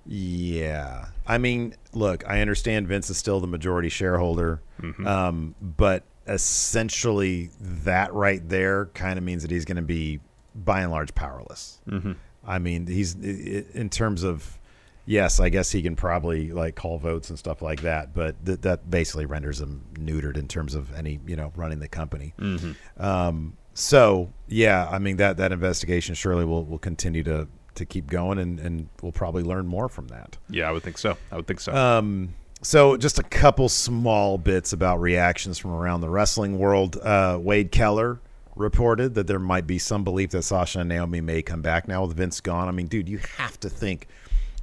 [0.05, 1.07] Yeah.
[1.27, 5.05] I mean, look, I understand Vince is still the majority shareholder, Mhm.
[5.05, 10.19] um, but essentially that right there kind of means that he's going to be,
[10.55, 11.79] by and large, powerless.
[11.87, 12.15] Mhm.
[12.45, 14.57] I mean, he's in terms of,
[15.05, 18.61] yes, I guess he can probably like call votes and stuff like that, but th-
[18.61, 22.33] that basically renders him neutered in terms of any, you know, running the company.
[22.39, 22.75] Mhm.
[22.99, 28.07] Um, so yeah, I mean that that investigation surely will will continue to to keep
[28.07, 30.37] going, and and we'll probably learn more from that.
[30.49, 31.15] Yeah, I would think so.
[31.31, 31.73] I would think so.
[31.73, 36.97] Um, so just a couple small bits about reactions from around the wrestling world.
[36.97, 38.19] Uh, Wade Keller
[38.61, 42.05] reported that there might be some belief that Sasha and Naomi may come back now
[42.05, 42.67] with Vince gone.
[42.67, 44.07] I mean, dude, you have to think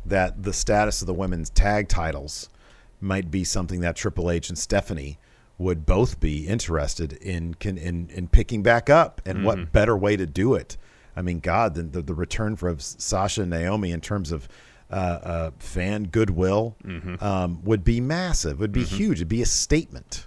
[0.06, 2.48] that the status of the women's tag titles
[3.00, 5.18] might be something that Triple H and Stephanie
[5.58, 9.20] would both be interested in can, in in picking back up.
[9.26, 9.44] And Mhm.
[9.44, 10.76] what better way to do it?
[11.16, 14.48] I mean, God, the the, the return for Sasha and Naomi in terms of
[14.90, 17.20] uh, uh, fan goodwill Mhm.
[17.20, 18.58] um, would be massive.
[18.60, 19.18] Would be huge.
[19.18, 20.26] It'd be a statement.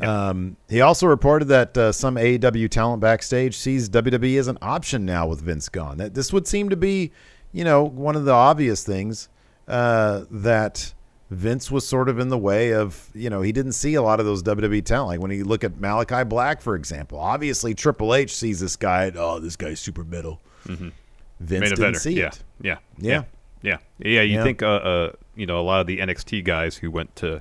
[0.00, 0.28] Yeah.
[0.28, 5.04] Um, he also reported that uh, some AEW talent backstage sees WWE as an option
[5.04, 5.98] now with Vince gone.
[5.98, 7.12] That this would seem to be,
[7.52, 9.28] you know, one of the obvious things
[9.68, 10.94] uh, that
[11.30, 13.08] Vince was sort of in the way of.
[13.14, 15.08] You know, he didn't see a lot of those WWE talent.
[15.08, 17.18] Like when you look at Malakai Black, for example.
[17.18, 19.12] Obviously, Triple H sees this guy.
[19.14, 20.40] Oh, this guy's super metal.
[20.66, 20.92] Mhm.
[21.40, 22.26] Vince Main didn't see yeah.
[22.26, 22.42] it.
[22.60, 22.76] Yeah.
[22.98, 23.22] Yeah.
[23.62, 23.76] Yeah.
[23.98, 24.20] Yeah.
[24.22, 24.42] You Yeah.
[24.42, 27.40] think, uh, uh, you know, a lot of the NXT guys who went to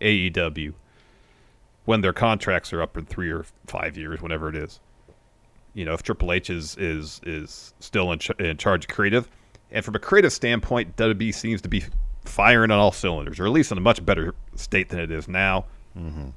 [0.00, 0.72] AEW
[1.86, 4.78] when their contracts are up in three or five years, whenever it is.
[5.72, 9.28] You know, if Triple H is is is still in, ch- in charge of creative,
[9.70, 11.84] and from a creative standpoint, WWE seems to be
[12.24, 15.28] firing on all cylinders, or at least in a much better state than it is
[15.28, 15.64] now.
[15.98, 16.28] Mm-hmm.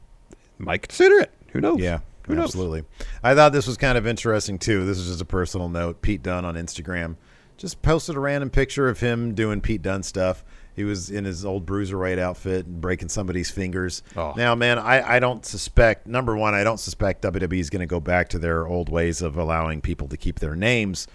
[0.59, 1.31] Might consider it.
[1.51, 1.79] Who knows?
[1.79, 2.45] Yeah, Who knows?
[2.45, 2.83] absolutely.
[3.23, 4.85] I thought this was kind of interesting too.
[4.85, 6.01] This is just a personal note.
[6.01, 7.15] Pete Dunn on Instagram
[7.57, 10.43] just posted a random picture of him doing Pete Dunn stuff.
[10.79, 14.01] He was in his old bruiser bruiserweight outfit and breaking somebody's fingers.
[14.15, 14.33] Oh.
[14.37, 16.07] Now, man, I, I don't suspect.
[16.07, 19.21] Number one, I don't suspect WWE is going to go back to their old ways
[19.21, 21.05] of allowing people to keep their names.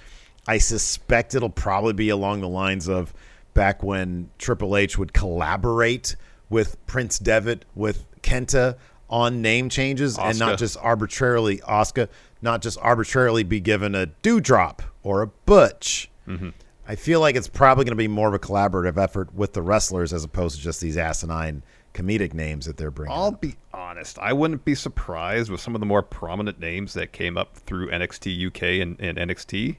[0.46, 3.14] I suspect it'll probably be along the lines of
[3.55, 6.14] back when Triple H would collaborate
[6.50, 8.77] with Prince Devitt with Kenta
[9.09, 12.11] on name changes and not just arbitrarily Oscar,
[12.42, 16.11] not just arbitrarily be given a dewdrop or a butch.
[16.29, 16.50] Mm-hmm.
[16.87, 19.62] I feel like it's probably going to be more of a collaborative effort with the
[19.62, 21.62] wrestlers as opposed to just these asinine
[21.94, 23.16] comedic names that they're bringing.
[23.16, 23.40] I'll up.
[23.40, 24.18] be honest.
[24.18, 27.90] I wouldn't be surprised with some of the more prominent names that came up through
[27.90, 29.77] NXT UK and, and NXT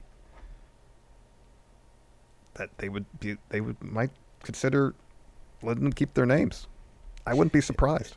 [2.54, 4.10] that they would be they would might
[4.42, 4.94] consider
[5.62, 6.66] letting them keep their names.
[7.26, 8.16] I wouldn't be surprised.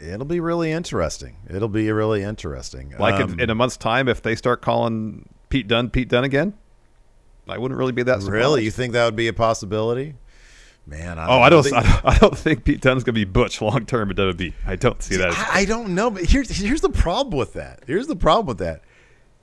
[0.00, 1.36] It'll be really interesting.
[1.48, 2.94] It'll be really interesting.
[2.98, 6.24] Like Um, in, in a month's time, if they start calling Pete Dunne Pete Dunne
[6.24, 6.54] again,
[7.48, 8.30] I wouldn't really be that surprised.
[8.32, 10.14] really, you think that would be a possibility?
[10.86, 11.62] Man, I Oh, I don't.
[11.62, 14.52] think- I don't, I don't think Pete Dunne's gonna be Butch long term at WWE.
[14.66, 15.28] I don't see that.
[15.30, 17.82] As, I, I don't know, but here's here's the problem with that.
[17.86, 18.82] Here's the problem with that.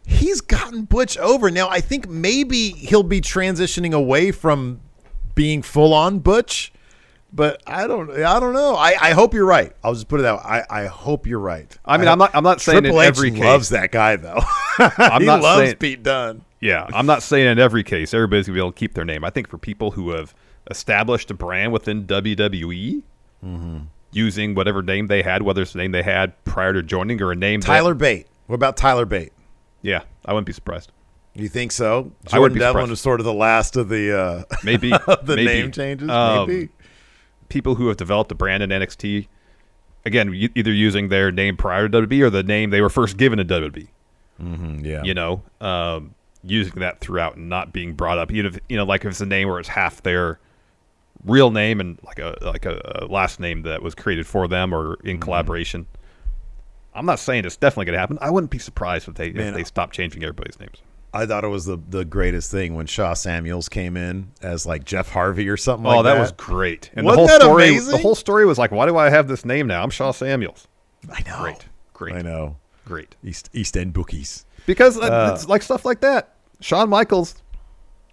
[0.07, 1.67] He's gotten Butch over now.
[1.67, 4.79] I think maybe he'll be transitioning away from
[5.33, 6.71] being full on Butch,
[7.36, 8.10] but I don't.
[8.12, 8.76] I don't know.
[8.76, 9.74] I, I hope you're right.
[9.84, 10.39] I'll just put it out.
[10.45, 11.67] I, I hope you're right.
[11.86, 13.39] I mean, I'm not- I'm not saying in Triple H every case.
[13.41, 14.39] loves that guy though.
[14.80, 16.43] I'm he not loves saying- Pete Dunne.
[16.62, 19.24] yeah, I'm not saying in every case everybody's gonna be able to keep their name.
[19.24, 20.34] I think for people who have
[20.71, 23.04] established a brand within WWE,
[23.45, 23.78] Mm-hmm.
[24.12, 27.32] using whatever name they had, whether it's the name they had prior to joining or
[27.32, 28.28] a name that- Tyler Bate.
[28.48, 29.34] What about Tyler Bate?
[29.82, 30.91] yeah, I wouldn't be surprised.
[31.38, 32.12] You think so?
[32.32, 32.89] I wouldn't Jordan be Devlin surprised.
[32.91, 34.89] was sort of the last of the uh, Maybe
[35.24, 35.45] the maybe.
[35.45, 36.10] name changes.
[36.10, 36.69] Um, maybe.
[37.49, 39.27] People who have developed a brand in NXT,
[40.05, 43.17] again, y- either using their name prior to WWE or the name they were first
[43.17, 43.88] given to WWE.
[44.41, 45.03] Mm-hmm, yeah.
[45.03, 48.84] You know, um, using that throughout and not being brought up, even if you know,
[48.86, 50.39] like if it's a name where it's half their
[51.23, 54.73] real name and like a like a, a last name that was created for them
[54.73, 55.08] or Mm-hmm.
[55.08, 55.88] in collaboration.
[56.93, 58.17] I'm not saying it's definitely going to happen.
[58.21, 60.77] I wouldn't be surprised if they Man, if they stop changing everybody's names.
[61.15, 64.84] I thought it was the, the greatest thing when Sha Samuels came in as like
[64.84, 66.19] Jeff Harvey or something oh, like that, that.
[66.19, 66.91] was great.
[66.93, 67.91] And Wasn't the whole that story, amazing?
[67.91, 69.82] the whole story was like, why do I have this name now?
[69.82, 70.67] I'm Sha Samuels.
[71.10, 71.41] I know.
[71.41, 72.58] Great, great, I know.
[72.86, 73.15] great.
[73.23, 74.45] East East End bookies.
[74.65, 76.34] Because uh, Uh, it's like stuff like that.
[76.60, 77.36] Shawn Michaels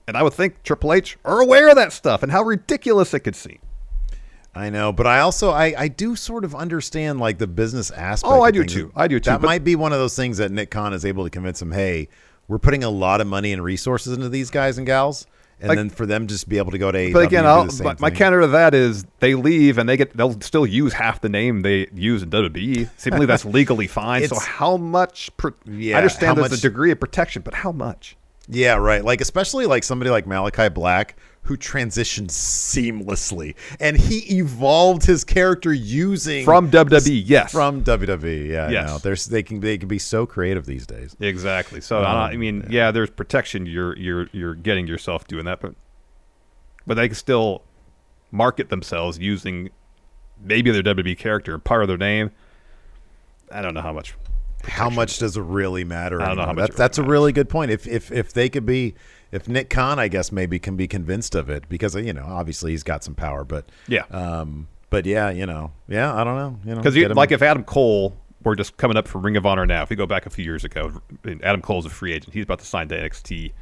[0.06, 3.20] and I would think Triple H are aware of that stuff and how ridiculous it
[3.20, 3.58] could seem.
[4.54, 8.30] I know, but I also I, I do sort of understand like the business aspect.
[8.30, 8.74] Oh, I do things.
[8.74, 8.92] too.
[8.94, 11.24] I do too, That might be one of those things that Nick Khan is able
[11.24, 11.72] to convince him.
[11.72, 12.08] Hey,
[12.52, 15.26] we're putting a lot of money and resources into these guys and gals,
[15.58, 17.46] and Like- then for them just be able to go to AEW But again, and
[17.46, 20.16] do I'll, the same my, my counter to that is they leave and they get
[20.16, 22.90] they'll still use half the name they use in WWE.
[22.96, 24.26] Seemingly that's legally fine.
[24.28, 25.30] so how much?
[25.36, 28.16] Pro- Yeah, I understand there's much- a degree of protection, but how much?
[28.48, 29.04] Yeah, right.
[29.04, 35.72] Like especially like somebody like Malakai Black who transitioned seamlessly, and he evolved his character
[35.72, 37.50] using From WWE, yes.
[37.50, 38.48] from WWE.
[38.48, 38.88] Yeah, Yes.
[38.88, 41.16] no, there's they can they can be so creative these days.
[41.20, 41.80] Exactly.
[41.80, 42.90] So Um, I mean, yeah.
[42.92, 43.66] there's protection.
[43.66, 45.74] You're you're you're getting yourself doing that, but
[46.86, 47.62] but they can still
[48.30, 49.70] market themselves using
[50.40, 52.30] maybe their WWE character part of their name.
[53.50, 54.14] I don't know how much.
[54.64, 56.22] How much does it really matter?
[56.22, 57.72] I don't know how much That's it that's a really really good point.
[57.72, 58.94] If if if they could be,
[59.32, 62.70] if Nick Khan, I guess maybe can be convinced of it because you know obviously
[62.72, 64.02] he's got some power, but Yeah.
[64.10, 67.64] um, but yeah, you know, yeah, I don't know, you know, Because like if Adam
[67.64, 68.14] Cole
[68.44, 70.44] were just coming up from Ring of Honor now, if we go back a few
[70.44, 71.00] years ago,
[71.42, 72.34] Adam Cole's a free agent.
[72.34, 73.52] He's about to sign to NXT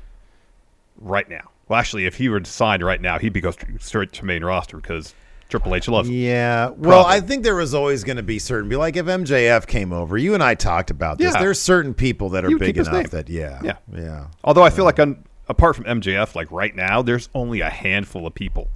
[0.98, 1.50] right now.
[1.68, 4.42] Well, actually, if he were to sign right now, he'd be go straight- to main
[4.44, 5.14] roster because
[5.48, 6.14] Triple H loves him.
[6.16, 6.70] Yeah.
[6.70, 7.12] Well, Probably.
[7.12, 10.16] I think there was always going to be certain be like if MJF came over,
[10.18, 11.33] you and I talked about this.
[11.35, 11.40] Yeah.
[11.40, 13.61] There's certain people that are big enough that yeah.
[13.62, 13.76] Yeah.
[13.94, 14.26] Yeah.
[14.42, 18.27] Although I feel like un, apart from MJF, like right now, there's only a handful
[18.27, 18.68] of people,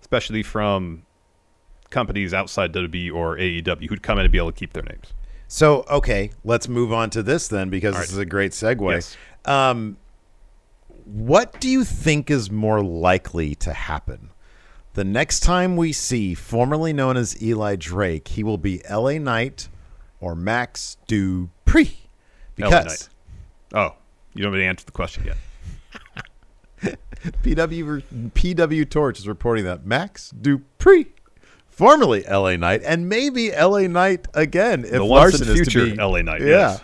[0.00, 1.04] especially from
[1.88, 5.14] companies outside WWE or AEW, who'd come in and be able to keep their names.
[5.48, 8.14] So, okay, let's move on to this then because All this right.
[8.14, 8.90] is a great segue.
[8.92, 9.16] Yes.
[9.46, 9.96] Um,
[11.06, 14.30] what do you think is more likely to happen?
[14.92, 19.18] The next time we see formerly known as Eli Drake, he will be L.A.
[19.18, 19.70] Knight
[20.20, 21.96] or Max Dupree.
[22.56, 23.08] Because.
[23.72, 23.94] Oh,
[24.34, 25.38] you don't really answer the question yet.
[27.42, 28.02] PW
[28.34, 31.06] PW Torch is reporting that Max Dupree,
[31.68, 32.56] formerly L.A.
[32.56, 33.88] Knight, and maybe L.A.
[33.88, 36.82] Knight again if The Larson is to future be- LA Knight, yeah, yes.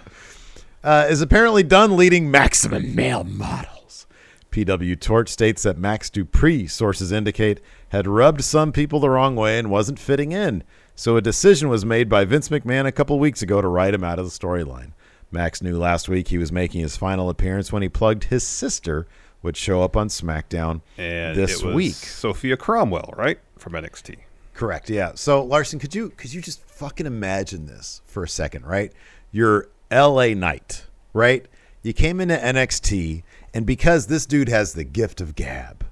[0.82, 4.06] uh, is apparently done leading Maximum male models.
[4.50, 9.58] PW Torch states that Max Dupree, sources indicate, had rubbed some people the wrong way
[9.58, 10.62] and wasn't fitting in.
[10.94, 14.04] So a decision was made by Vince McMahon a couple weeks ago to write him
[14.04, 14.92] out of the storyline.
[15.32, 19.08] Max knew last week he was making his final appearance when he plugged his sister
[19.44, 21.94] would show up on SmackDown And this week.
[21.94, 23.38] Sofia Cromwell, right?
[23.58, 24.16] From NXT.
[24.54, 24.88] Correct.
[24.90, 25.12] Yeah.
[25.14, 28.92] So Larson, could you could you just fucking imagine this for a second, right?
[29.30, 30.34] You're L.A.
[30.34, 31.46] Knight, right?
[31.82, 33.22] You came into NXT,
[33.52, 35.84] and because this dude has the gift of gab,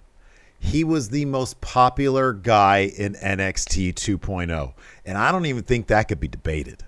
[0.59, 4.73] he was the most popular guy in NXT 2.0,
[5.05, 6.85] and I don't even think that could be debated.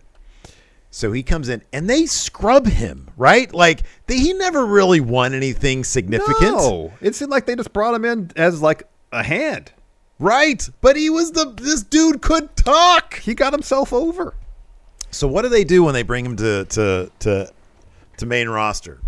[0.94, 3.52] So he comes in, and they scrub him, right?
[3.52, 6.56] Like they, he never really won anything significant.
[6.56, 9.72] No, it seemed like they just brought him in as like a hand.
[10.20, 13.18] Right, but he was the this dude could talk.
[13.18, 14.34] He got himself over.
[15.10, 17.52] So what do they do when they bring him to to to
[18.18, 19.00] to main roster?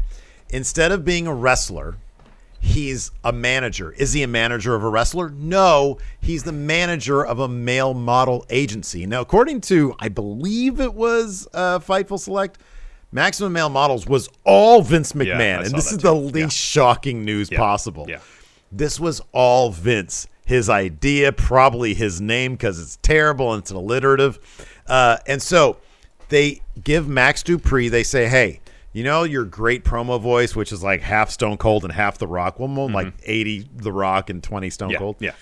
[0.51, 1.99] Instead of being a wrestler,
[2.61, 3.93] he's a manager.
[3.93, 5.31] Is he a manager of a wrestler?
[5.31, 9.07] No, he's the manager of a male model agency.
[9.07, 12.59] Now, according to I believe it was uh, Fightful Select,
[13.13, 16.49] Maximum Male Models was all Vince Yeah, McMahon, and saw this is the least Yeah.
[16.49, 17.59] shocking news Yeah.
[17.59, 18.07] possible.
[18.09, 18.19] Yeah.
[18.73, 20.27] This was all Vince.
[20.45, 24.39] His idea, probably his name, because it's terrible and it's alliterative.
[24.87, 25.77] Uh, and so
[26.29, 28.61] they give Max Dupree, they say, hey,
[28.97, 32.27] you know your great promo voice, which is like half Stone Cold and half The
[32.27, 32.59] Rock.
[32.59, 34.93] Well, more like 80 The Rock and 20 Stone Mm-hmm.
[34.95, 35.17] Yeah, Cold.
[35.21, 35.33] yeah.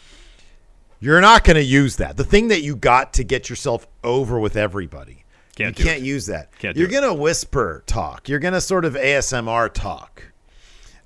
[0.99, 2.17] You're not going to use that.
[2.17, 5.25] The thing that you got to get yourself over with everybody.
[5.55, 6.05] Can't you can't it.
[6.05, 6.51] use that.
[6.59, 8.29] Can't You're going to whisper talk.
[8.29, 10.25] You're going to sort of ASMR talk.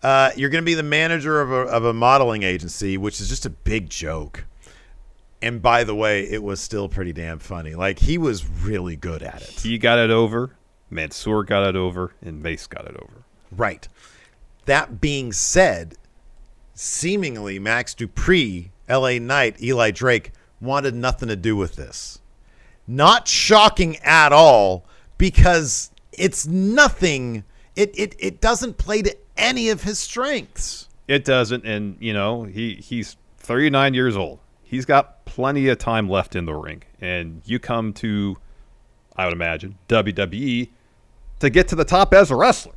[0.03, 3.29] Uh, you're going to be the manager of a, of a modeling agency, which is
[3.29, 4.47] just a big joke.
[5.43, 7.75] And by the way, it was still pretty damn funny.
[7.75, 9.51] Like he was really good at it.
[9.61, 10.53] He got it over.
[10.91, 13.25] Mansoor got it over, and Mace got it over.
[13.51, 13.89] Right.
[14.67, 15.97] That being said,
[16.75, 22.21] seemingly Max Dupree, LA Knight, Eli Drake wanted nothing to do with this.
[22.87, 24.85] Not shocking at all
[25.19, 27.45] because it's nothing.
[27.77, 30.89] It it, it doesn't play to any of his strengths.
[31.07, 34.41] It doesn't, and you know he he's 39 years old.
[34.63, 38.37] He's got plenty of time left in the ring, and you come to,
[39.17, 40.69] I would imagine WWE
[41.41, 42.75] to get to the top as a wrestler.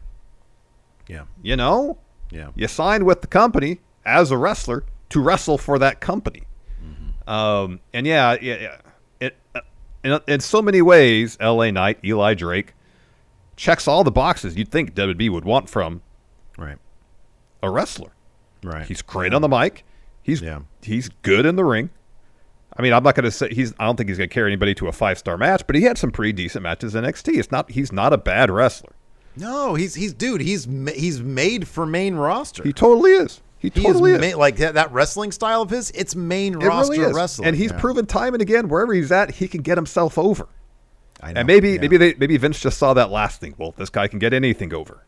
[1.07, 1.23] Yeah.
[1.41, 1.97] You know,
[2.29, 2.49] Yeah.
[2.55, 6.43] you signed with the company as a wrestler to wrestle for that company.
[7.27, 8.77] Um, and yeah, yeah, yeah.
[9.19, 9.61] It, uh,
[10.03, 11.71] in, in so many ways, L.A.
[11.71, 12.73] Knight, Eli Drake
[13.55, 16.01] checks all the boxes you'd think WWE would want from
[16.57, 16.77] Right.
[17.61, 18.11] a wrestler.
[18.63, 18.85] Right.
[18.85, 19.85] He's great on the mic.
[20.23, 20.61] He's Yeah.
[20.81, 21.89] he's good in the ring.
[22.81, 23.73] I mean, I'm not going to say he's.
[23.79, 25.83] I don't think he's going to carry anybody to a five star match, but he
[25.83, 27.37] had some pretty decent matches in NXT.
[27.37, 27.69] It's not.
[27.69, 28.93] He's not a bad wrestler.
[29.37, 30.41] No, he's he's dude.
[30.41, 30.65] He's
[30.95, 32.63] he's made for main roster.
[32.63, 33.39] He totally is.
[33.59, 34.33] He He totally is is.
[34.33, 35.91] ma- like that, that wrestling style of his.
[35.91, 37.79] It's main It roster really wrestling, and he's yeah.
[37.79, 40.47] proven time and again wherever he's at, he can get himself over.
[41.21, 41.81] I know, And maybe yeah.
[41.81, 43.53] maybe they maybe Vince just saw that last thing.
[43.59, 45.05] Well, this guy can get anything over.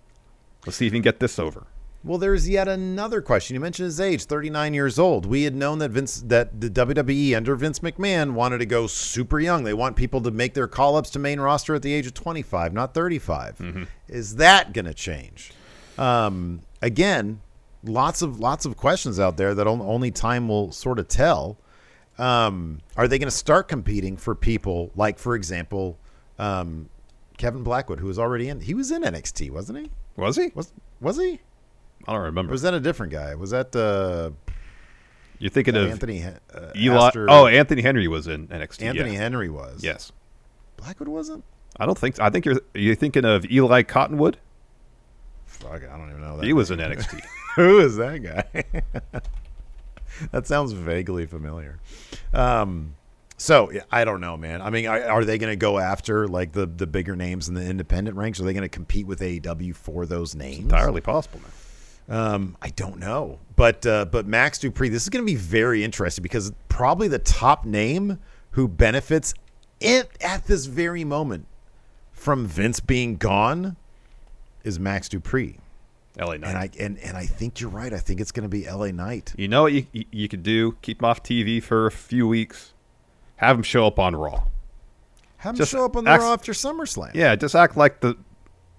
[0.65, 1.65] Let's see if he can get this over.
[2.05, 3.53] Well, there's yet another question.
[3.53, 5.25] You mentioned his age, 39 years old.
[5.25, 9.39] We had known that Vince that the WWE under Vince McMahon wanted to go super
[9.39, 9.63] young.
[9.63, 12.73] They want people to make their call-ups to main roster at the age of 25,
[12.73, 13.57] not 35.
[13.57, 13.83] Mm-hmm.
[14.09, 15.53] Is that going to change?
[15.97, 17.41] Um, again,
[17.83, 21.57] lots of lots of questions out there that only time will sort of tell.
[22.17, 25.97] Um, are they going to start competing for people like, for example,
[26.37, 26.89] um,
[27.37, 28.59] Kevin Blackwood, who was already in?
[28.59, 29.91] He was in NXT, wasn't he?
[30.17, 30.51] Was he?
[30.53, 31.39] Was was he?
[32.07, 32.51] I don't Or remember.
[32.51, 33.35] was that a different guy?
[33.35, 34.31] Was that uh,
[35.39, 37.11] You're thinking that of Anthony uh, Eli?
[37.29, 38.83] Oh, Anthony Henry was in NXT.
[38.83, 39.19] Anthony yeah.
[39.19, 39.83] Henry was.
[39.83, 40.11] Yes.
[40.77, 41.43] Blackwood wasn't.
[41.79, 42.17] I don't think.
[42.17, 42.23] So.
[42.23, 44.37] I think you're you're thinking of Eli Cottonwood.
[45.45, 46.45] Fuck, I don't even know that.
[46.45, 47.21] He was in NXT.
[47.55, 48.63] Who is that guy?
[50.31, 51.79] that sounds vaguely familiar.
[52.33, 52.95] Um,
[53.37, 54.61] so yeah, I don't know, man.
[54.61, 57.55] I mean, are, are they going to go after like the the bigger names in
[57.55, 58.39] the independent ranks?
[58.39, 60.59] Are they going to compete with AEW for those names?
[60.59, 61.51] Entirely possible, man.
[62.09, 65.83] Um, I don't know, but uh, but Max Dupree, this is going to be very
[65.83, 68.19] interesting because probably the top name
[68.51, 69.33] who benefits
[69.79, 71.45] it at this very moment
[72.11, 73.77] from Vince being gone
[74.63, 75.57] is Max Dupree.
[76.19, 76.47] LA Knight.
[76.47, 77.91] And I and, and I think you're right.
[77.93, 79.33] I think it's going to be LA Knight.
[79.37, 80.73] You know what you, you, could do?
[80.81, 82.73] Keep him off TV for a few weeks.
[83.37, 84.43] Have him show up on Raw.
[85.37, 87.15] Have him Just show up on the act- Raw after SummerSlam.
[87.15, 88.15] Yeah, just act like the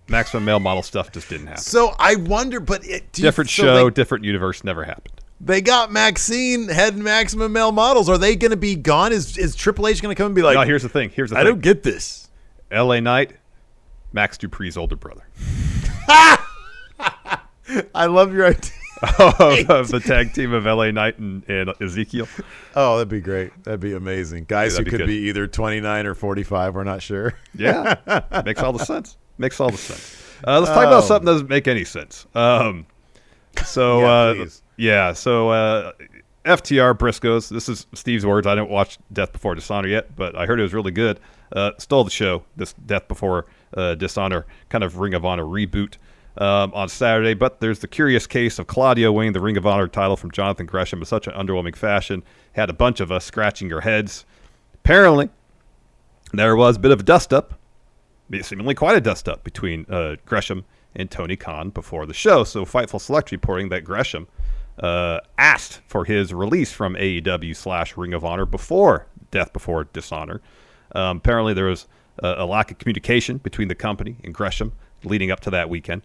[0.08, 1.62] Maximum Male Model stuff just didn't happen.
[1.62, 5.20] So I wonder, but it, you- different so show, they- different universe, never happened.
[5.40, 8.08] They got Maxxine head maximum male models.
[8.08, 9.12] Are they going to be gone?
[9.12, 10.54] Is is Triple H going to come and be like?
[10.54, 11.10] no, here's the thing.
[11.10, 11.46] Here's the I thing.
[11.52, 12.28] don't get this.
[12.72, 13.32] LA Knight,
[14.12, 15.26] Max Dupree's older brother.
[17.94, 18.70] I love your idea.
[19.18, 22.28] of, oh, of the tag team of LA Knight and, and Ezekiel.
[22.74, 23.50] Oh, that'd be great.
[23.64, 24.44] That'd be amazing.
[24.44, 25.06] Guys Yeah, who be could good.
[25.08, 26.74] be either 29 or 45.
[26.74, 27.34] We're not sure.
[27.54, 27.96] Yeah,
[28.46, 29.16] makes all the sense.
[29.38, 30.22] Makes all the sense.
[30.46, 31.06] Uh, let's talk about Oh.
[31.06, 32.26] something that doesn't make any sense.
[32.34, 32.86] Um,
[33.64, 34.00] so
[34.36, 35.92] Yeah, uh, yeah, so uh,
[36.44, 37.48] FTR Briscoes.
[37.48, 38.46] This is Steve's words.
[38.46, 41.18] I didn't watch Death Before Dishonor yet, but I heard it was really good.
[41.54, 42.44] Uh, stole the show.
[42.56, 45.94] This Death Before uh, Dishonor kind of Ring of Honor reboot.
[46.36, 49.86] Um, on Saturday, but there's the curious case of Claudio winning the Ring of Honor
[49.86, 52.24] title from Jonathan Gresham in such an underwhelming fashion.
[52.54, 54.24] Had a bunch of us scratching your heads.
[54.74, 55.28] Apparently,
[56.32, 57.54] there was a bit of a dust up,
[58.42, 60.64] seemingly quite a dust up between uh, Gresham
[60.94, 62.44] and Tony Khan before the show.
[62.44, 64.28] So Fightful Select reporting that Gresham
[64.78, 70.40] uh, asked for his release from AEW slash Ring of Honor before Death Before Dishonor.
[70.94, 71.86] Um, apparently, there was
[72.22, 74.72] a, a lack of communication between the company and Gresham
[75.02, 76.02] leading up to that weekend.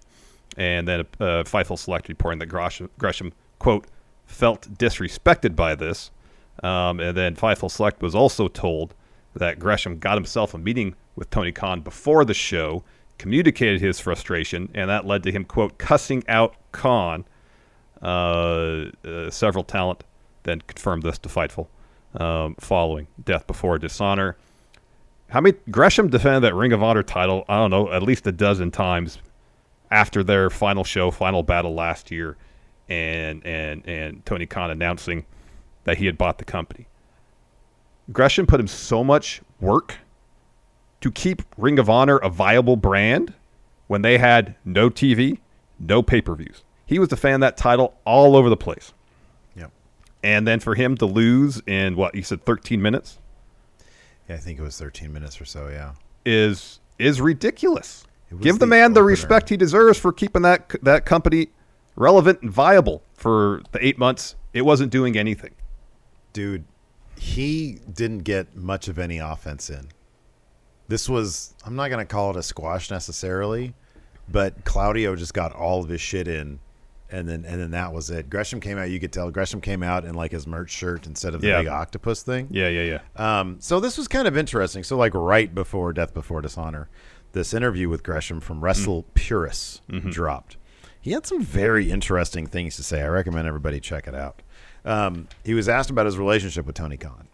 [0.58, 3.86] And then uh, Fightful Select reporting that Gresham, Gresham, quote,
[4.26, 6.12] felt disrespected by this.
[6.64, 8.94] Um, and then Fightful Select was also told
[9.36, 12.84] that Gresham got himself a meeting with Tony Khan before the show,
[13.18, 17.26] communicated his frustration, and that led to him, quote, cussing out Khan.
[18.02, 20.04] Uh, uh, several talent
[20.44, 21.68] then confirmed this to Fightful
[22.16, 24.38] um, following Death Before Dishonor.
[25.30, 27.46] How many Gresham defended that Ring of Honor title?
[27.48, 29.20] I don't know, at least a dozen times
[29.92, 32.38] after their final show, final battle last year,
[32.88, 35.26] and and and Tony Khan announcing
[35.84, 36.88] that he had bought the company.
[38.12, 39.96] Gresham put him so much work
[41.02, 43.34] to keep Ring of Honor a viable brand
[43.88, 45.40] when they had no TV,
[45.80, 46.64] no pay per views.
[46.86, 48.94] He was the defending that title all over the place.
[49.56, 49.72] Yep.
[50.24, 53.20] And then for him to lose in what you said, 13 minutes,
[54.28, 55.68] Yeah, I think it was 13 minutes or so.
[55.70, 55.94] Yeah.
[56.26, 58.06] is is ridiculous.
[58.42, 61.50] Give the, the man the respect he deserves for keeping that that company
[61.96, 65.52] relevant and viable for the eight months it wasn't doing anything.
[66.34, 66.66] Dude,
[67.20, 69.90] he didn't get much of any offense in.
[70.88, 73.74] This was, I'm not going to call it a squash necessarily,
[74.28, 76.60] but Claudio just got all of his shit in.
[77.12, 78.30] And then, and then that was it.
[78.30, 78.92] Gresham came out.
[78.92, 81.62] You could tell Gresham came out in like his merch shirt instead of the Yeah.
[81.62, 82.48] big octopus thing.
[82.52, 83.40] Yeah, yeah, yeah.
[83.40, 84.84] Um, so this was kind of interesting.
[84.84, 86.88] So like right before Death Before Dishonor,
[87.32, 90.58] this interview with Gresham from Wrestle Purists dropped.
[91.02, 93.02] He had some very interesting things to say.
[93.02, 94.44] I recommend everybody check it out.
[94.86, 97.28] Um, he was asked about his relationship with Tony Khan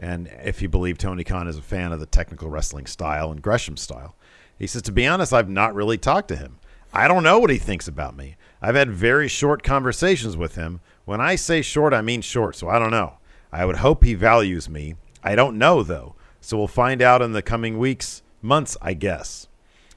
[0.00, 3.42] and if he believed Tony Khan is a fan of the technical wrestling style and
[3.42, 4.16] Gresham style.
[4.58, 6.58] He says, to be honest, I've not really talked to him.
[6.92, 8.36] I don't know what he thinks about me.
[8.62, 10.80] I've had very short conversations with him.
[11.04, 13.18] When I say short, I mean short, so I don't know.
[13.52, 14.96] I would hope he values me.
[15.22, 16.14] I don't know, though.
[16.40, 19.48] So we'll find out in the coming weeks, months, I guess.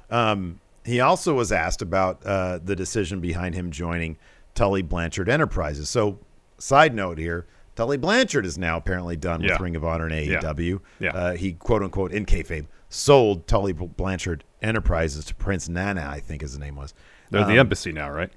[0.10, 4.18] Um, he also was asked about uh, the decision behind him joining
[4.54, 5.90] Tully Blanchard Enterprises.
[5.90, 6.20] So,
[6.64, 7.46] side note here
[7.76, 9.54] Tully Blanchard is now apparently done Yeah.
[9.54, 10.80] with Ring of Honor and AEW.
[11.00, 11.10] Yeah.
[11.12, 16.42] Uh, he, quote unquote, in kayfabe, sold Tully Blanchard Enterprises to Prince Nana, I think
[16.42, 16.94] his name was.
[17.32, 18.32] They're the Um, embassy now, right?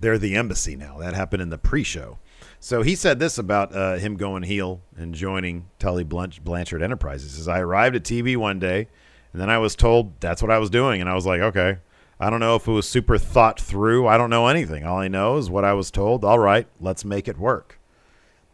[0.00, 0.98] they're the embassy now.
[0.98, 2.18] That happened in the pre-show.
[2.60, 7.32] So he said this about uh, him going heel and joining Tully Blanchard Enterprises.
[7.32, 8.86] He says, I arrived at TV one day,
[9.32, 11.00] and then I was told that's what I was doing.
[11.00, 11.78] And I was like, okay.
[12.20, 14.08] I don't know if it was super thought through.
[14.08, 14.84] I don't know anything.
[14.84, 16.24] All I know is what I was told.
[16.24, 17.78] All right, let's make it work.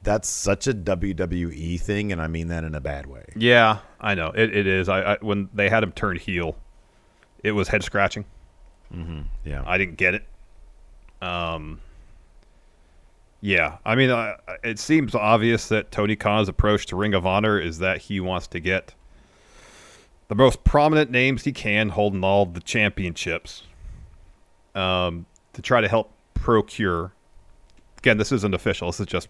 [0.03, 3.25] That's such a WWE thing, and I mean that in a bad way.
[3.35, 4.89] Yeah, I know it, it is.
[4.91, 6.57] I, I when they had him turn heel,
[7.43, 8.27] it was head scratching.
[8.95, 9.23] Mm-hmm.
[9.47, 10.25] Yeah, I didn't get it.
[11.23, 11.81] Um.
[13.41, 17.59] Yeah, I mean, uh, it seems obvious that Tony Khan's approach to Ring of Honor
[17.59, 18.95] is that he wants to get
[20.29, 23.65] the most prominent names he can, holding all the championships,
[24.75, 27.13] um, to try to help procure.
[27.99, 28.89] Again, this isn't official.
[28.89, 29.29] This is just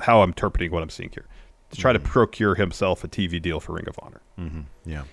[0.00, 1.26] how I'm interpreting what I'm seeing here.
[1.70, 4.20] To try to procure himself a TV deal for Ring of Honor.
[4.38, 4.60] Mm-hmm.
[4.84, 5.04] Yeah.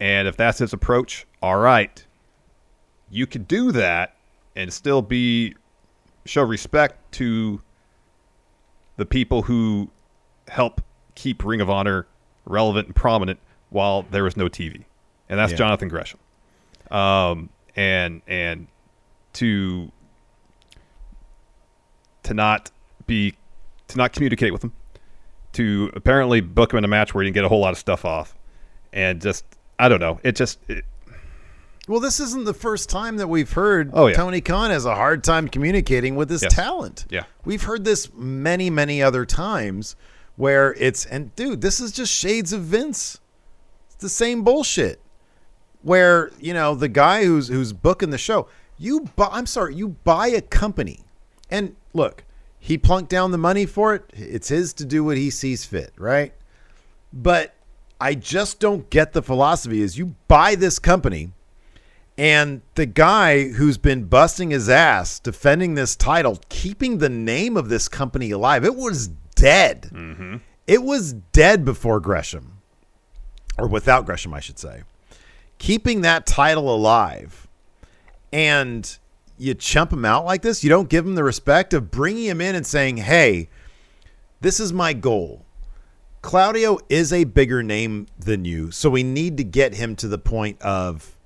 [0.00, 2.04] And if that's his approach, all right,
[3.10, 4.16] you could do that
[4.56, 5.54] and still be
[6.26, 7.60] show respect to
[8.96, 9.90] the people who
[10.48, 10.82] help
[11.14, 12.06] keep Ring of Honor
[12.44, 13.38] relevant and prominent
[13.70, 14.84] while there was no TV,
[15.28, 15.58] and that's Yeah.
[15.58, 16.18] Jonathan Gresham.
[16.90, 18.66] Um, and and
[19.34, 19.90] to
[22.24, 22.70] to not
[23.06, 23.34] be
[23.88, 24.72] to not communicate with him,
[25.52, 27.78] to apparently book him in a match where he can get a whole lot of
[27.78, 28.36] stuff off,
[28.92, 29.44] and just
[29.78, 30.20] I don't know.
[30.22, 30.84] It just it,
[31.88, 34.14] Well, this isn't the first time that we've heard Oh, yeah.
[34.14, 36.54] Tony Khan has a hard time communicating with his Yes.
[36.54, 37.06] talent.
[37.08, 37.24] Yeah.
[37.44, 39.96] We've heard this many, many other times
[40.36, 43.18] where it's, and dude, this is just shades of Vince.
[44.00, 45.00] The same bullshit.
[45.82, 49.88] Where, you know, the guy who's who's booking the show, you buy, I'm sorry, you
[49.88, 51.00] buy a company.
[51.50, 52.24] And look,
[52.58, 54.04] he plunked down the money for it.
[54.12, 56.34] It's his to do what he sees fit, right?
[57.12, 57.54] But
[58.00, 61.32] I just don't get the philosophy is you buy this company
[62.20, 67.70] and the guy who's been busting his ass defending this title, keeping the name of
[67.70, 69.88] this company alive, it was dead.
[69.90, 70.36] Mm-hmm.
[70.66, 72.59] It was dead before Gresham,
[73.58, 74.82] or without Gresham, I should say.
[75.58, 77.46] Keeping that title alive,
[78.32, 78.96] and
[79.38, 82.40] you chump him out like this, you don't give him the respect of bringing him
[82.40, 83.48] in and saying, hey,
[84.40, 85.44] this is my goal.
[86.22, 90.18] Claudio is a bigger name than you, so we need to get him to the
[90.18, 91.16] point of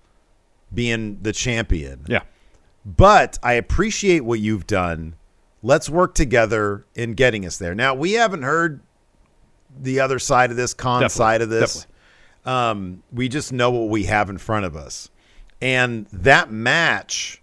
[0.73, 2.05] being the champion.
[2.09, 2.23] yeah.
[2.87, 5.15] But I appreciate what you've done.
[5.63, 7.75] Let's work together in getting us there.
[7.75, 8.81] Now, we haven't heard
[9.81, 11.75] the other side of this, con Definitely, side of this.
[11.75, 11.94] definitely.
[12.45, 15.09] Um, we just know what we have in front of us.
[15.61, 17.41] And that match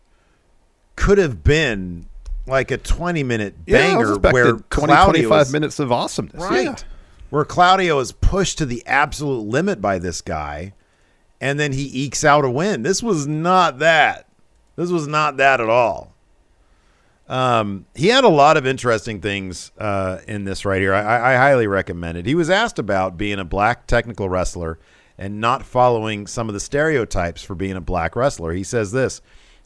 [0.96, 2.08] could have been
[2.46, 6.42] like a 20 minute Yeah, banger expecting where 20, Claudio 25 is- minutes of awesomeness.
[6.44, 6.66] Right.
[6.66, 6.76] Yeah.
[7.30, 10.74] Where Claudio is pushed to the absolute limit by this guy,
[11.40, 12.84] and then he ekes out a win.
[12.84, 14.28] This was not that.
[14.76, 16.11] This was not that at all.
[17.32, 20.94] Um, he had a lot of interesting things uh, in this right here.
[20.94, 22.26] I, I highly recommend it.
[22.26, 24.80] He was asked about being a black technical wrestler
[25.18, 28.52] and not following some of the stereotypes for being a black wrestler.
[28.52, 29.22] He says this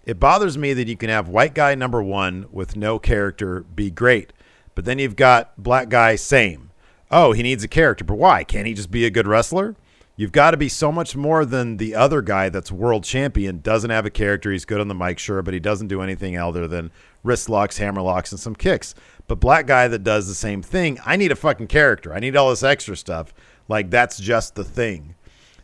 [0.06, 3.90] It bothers me that you can have white guy number one with no character be
[3.90, 4.32] great,
[4.76, 6.70] but then you've got black guy same.
[7.10, 8.44] Oh, he needs a character, but why?
[8.44, 9.76] Can't he just be a good wrestler?
[10.18, 13.90] You've got to be so much more than the other guy that's world champion, doesn't
[13.90, 14.52] have a character.
[14.52, 16.92] He's good on the mic, sure, but he doesn't do anything other than
[17.26, 18.96] wrist locks, hammer locks, and some kicks.
[19.28, 22.14] But black guy that does the same thing, I need a fucking character.
[22.14, 23.34] I need all this extra stuff.
[23.68, 25.16] Like that's just the thing.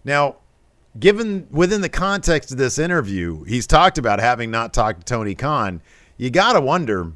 [0.04, 0.38] Now,
[1.00, 5.36] given within the context of this interview, he's talked about having not talked to Tony
[5.36, 5.82] Khan.
[6.18, 7.14] You got to wonder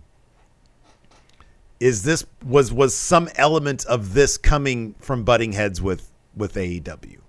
[1.79, 7.24] is this was was some element of this coming from butting heads with with AEW?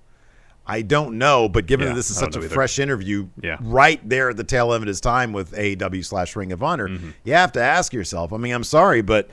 [0.67, 2.49] I don't know, but given Yeah, that this is such a either.
[2.49, 3.57] fresh interview, Yeah.
[3.61, 6.89] right there at the tail end of his time with AEW slash Ring of Honor,
[6.89, 7.11] Mm-hmm.
[7.25, 8.33] you have to ask yourself.
[8.33, 9.31] I mean, I'm sorry, but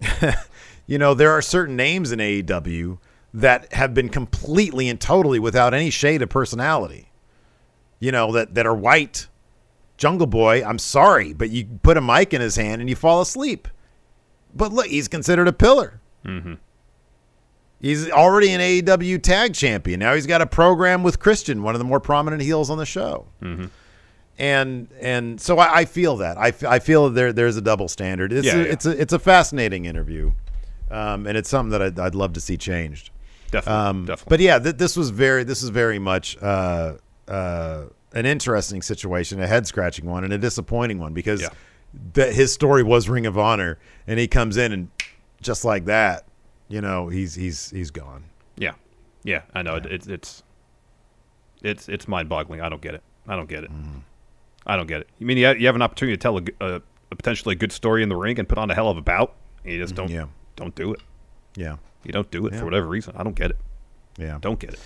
[0.86, 2.98] you know there are certain names in AEW
[3.34, 7.10] that have been completely and totally without any shade of personality.
[8.00, 9.28] You know that that are white.
[9.98, 13.20] Jungle Boy, I'm sorry, but you put a mic in his hand and you fall
[13.20, 13.68] asleep.
[14.54, 16.00] But look, he's considered a pillar.
[16.26, 16.54] Mm-hmm.
[17.82, 20.00] He's already an AEW tag champion.
[20.00, 22.86] Now he's got a program with Christian, one of the more prominent heels on the
[22.86, 23.26] show.
[23.42, 23.66] Mm-hmm.
[24.38, 27.88] And and so I, I feel that I, f- I feel there there's a double
[27.88, 28.32] standard.
[28.32, 28.64] It's Yeah, a, yeah.
[28.72, 30.32] it's a it's a fascinating interview,
[30.90, 33.10] um, and it's something that I'd, I'd love to see changed.
[33.50, 34.30] Definitely, Um, definitely.
[34.30, 36.94] But yeah, th- this was very this is very much uh,
[37.28, 41.48] uh, an interesting situation, a head scratching one, and a disappointing one because Yeah.
[42.14, 44.88] that his story was Ring of Honor, and he comes in and
[45.42, 46.24] just like that,
[46.72, 48.24] you know, he's he's he's gone.
[48.56, 48.72] Yeah,
[49.24, 49.76] yeah, I know.
[49.76, 50.42] It, it's it's
[51.62, 52.60] it's it's mind-boggling.
[52.60, 53.02] I don't get it.
[53.28, 53.70] I don't get it.
[53.70, 53.98] Mm-hmm.
[54.66, 55.08] I don't get it.
[55.18, 58.02] You mean you have, you have an opportunity to tell a a potentially good story
[58.02, 60.06] in the ring and put on a hell of a bout, and you just don't
[60.08, 60.14] Mm-hmm.
[60.16, 60.26] Yeah.
[60.56, 61.00] don't do it.
[61.56, 62.60] Yeah, You don't do it Yeah.
[62.60, 63.14] for whatever reason.
[63.16, 63.58] I don't get it.
[64.18, 64.38] yeah.
[64.40, 64.80] Don't get it.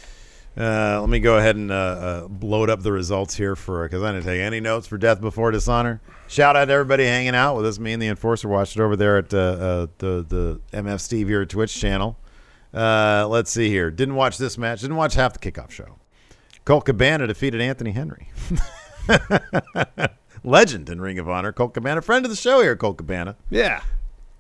[0.58, 4.02] Uh, let me go ahead and uh, uh, load up the results here for because
[4.02, 6.00] I didn't take any notes for Death Before Dishonor.
[6.28, 7.78] Shout out to everybody hanging out with us.
[7.78, 11.28] Me and the Enforcer watched it over there at uh, uh, the the MF Steve
[11.28, 12.18] here Twitch channel.
[12.72, 13.90] Uh, let's see here.
[13.90, 14.80] Didn't watch this match.
[14.80, 15.98] Didn't watch half the kickoff show.
[16.64, 18.30] Colt Cabana defeated Anthony Henry.
[20.44, 21.52] Legend in Ring of Honor.
[21.52, 22.76] Colt Cabana, friend of the show here.
[22.76, 23.36] Colt Cabana.
[23.50, 23.82] Yeah.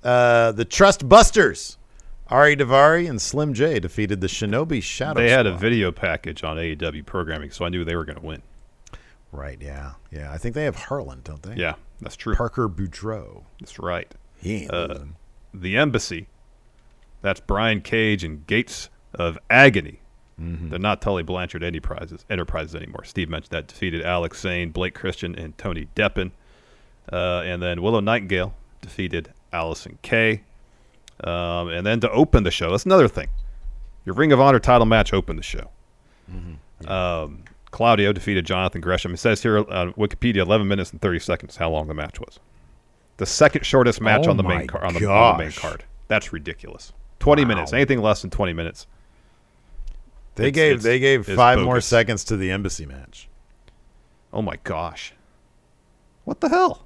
[0.02, 1.78] Uh, the Trust Busters.
[2.28, 5.20] Ari Daivari and Slim J defeated the Shinobi Shadow.
[5.20, 8.24] They had a video package on AEW programming, so I knew they were going to
[8.24, 8.42] win.
[9.32, 9.92] Right, yeah.
[10.10, 10.32] Yeah.
[10.32, 11.54] I think they have Harlan, don't they?
[11.54, 12.34] Yeah, that's true.
[12.34, 13.44] Parker Boudreaux.
[13.60, 14.12] That's right.
[14.40, 14.98] He ain't Uh,
[15.54, 16.26] the Embassy.
[17.22, 20.00] That's Brian Cage and Gates of Agony.
[20.40, 20.68] Mm-hmm.
[20.68, 23.04] They're not Tully Blanchard Enterprises, Enterprises anymore.
[23.04, 26.32] Steve mentioned that defeated Alex Zayne, Blake Christian, and Tony Deppen.
[27.10, 30.42] Uh, and then Willow Nightingale defeated Allysin Kay.
[31.24, 33.28] Um, and then to open the show, that's another thing.
[34.04, 35.70] Your Ring of Honor title match opened the show.
[36.30, 36.88] Mm-hmm.
[36.90, 39.14] Um, Claudio defeated Jonathan Gresham.
[39.14, 42.38] It says here on Wikipedia 11 minutes and 30 seconds how long the match was.
[43.16, 45.84] The second shortest match Oh on the main card on the, on the main card.
[46.08, 46.92] That's ridiculous.
[47.20, 47.48] 20 Wow.
[47.48, 47.72] minutes.
[47.72, 48.86] Anything less than 20 minutes.
[50.34, 53.28] They It's- gave it's- they gave it's five more seconds to the embassy match.
[54.32, 55.14] Oh my gosh.
[56.24, 56.84] What the hell?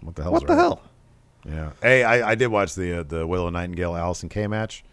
[0.00, 0.32] What the hell?
[0.32, 0.82] What the hell?
[1.44, 1.70] Yeah.
[1.82, 4.84] Hey, I, I did watch the uh, the Willow Nightingale Allysin Kay match.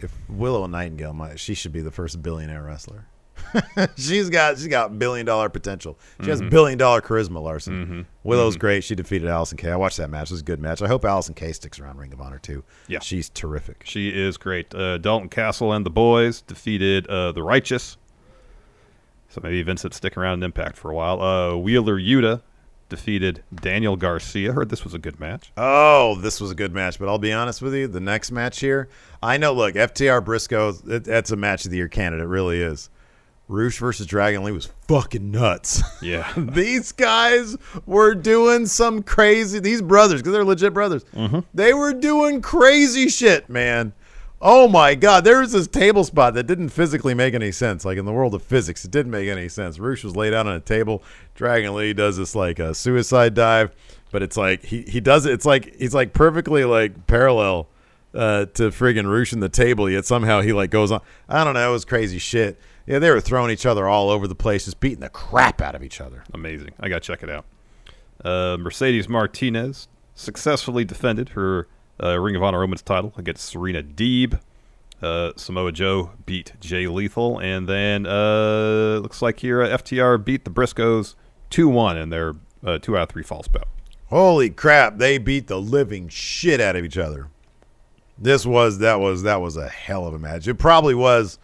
[0.00, 3.06] If Willow Nightingale might, she should be the first billionaire wrestler.
[3.96, 5.98] she's got she's got billion dollar potential.
[6.22, 6.50] She has Mhm.
[6.50, 7.86] billion dollar charisma, Larson.
[7.86, 8.06] Mhm.
[8.22, 8.60] Willow's Mhm.
[8.60, 8.84] great.
[8.84, 9.70] She defeated Allysin Kay.
[9.70, 10.30] I watched that match.
[10.30, 10.82] It was a good match.
[10.82, 12.62] I hope Allysin Kay sticks around Ring of Honor too.
[12.88, 13.00] Yeah.
[13.00, 13.82] she's terrific.
[13.86, 14.74] She is great.
[14.74, 17.96] Uh, Dalton Castle and the boys defeated uh, the Righteous.
[19.30, 21.20] So maybe Vincent stick around in Impact for a while.
[21.20, 22.40] Uh, Wheeler Yuta
[22.94, 24.52] defeated Daniel Garcia.
[24.52, 25.50] Heard this was a good match.
[25.56, 27.88] Oh, this was a good match, but I'll be honest with you.
[27.88, 28.88] The next match here,
[29.22, 29.52] I know.
[29.52, 32.24] Look, FTR Briscoe, it, that's a match of the year candidate.
[32.24, 32.90] It really is.
[33.48, 35.82] Rush versus Dragon Lee was fucking nuts.
[36.02, 36.30] Yeah.
[36.36, 39.58] these guys were doing some crazy.
[39.58, 41.40] These brothers, because they're legit brothers, mm-hmm.
[41.54, 43.94] they were doing crazy shit, man.
[44.46, 47.82] Oh my god, there was this table spot that didn't physically make any sense.
[47.82, 49.78] Like in the world of physics, it didn't make any sense.
[49.78, 51.02] Rush was laid out on a table.
[51.34, 53.74] Dragon Lee does this like a suicide dive,
[54.12, 55.32] but it's like he he does it.
[55.32, 57.68] It's like he's like perfectly like parallel
[58.12, 59.88] uh, to friggin' Rush in the table.
[59.88, 61.00] Yet somehow he like goes on.
[61.26, 61.70] I don't know.
[61.70, 62.60] It was crazy shit.
[62.86, 65.74] Yeah, they were throwing each other all over the place, just beating the crap out
[65.74, 66.22] of each other.
[66.34, 66.72] Amazing.
[66.78, 67.46] I got to check it out.
[68.22, 71.66] Uh, Mercedes Martinez successfully defended her
[72.02, 74.40] uh, Ring of Honor Women's title against Serena Deeb.
[75.02, 77.38] Uh, Samoa Joe beat Jay Lethal.
[77.38, 81.14] And then uh, looks like here uh, FTR beat the Briscoes
[81.50, 82.34] 2 1 in their
[82.64, 83.68] uh, 2 out of 3 false bout.
[84.08, 84.98] Holy crap!
[84.98, 87.28] They beat the living shit out of each other.
[88.16, 90.46] This was that was that was a hell of a match.
[90.46, 91.38] It probably was.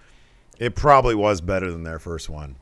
[0.59, 2.57] It probably was better than their first one.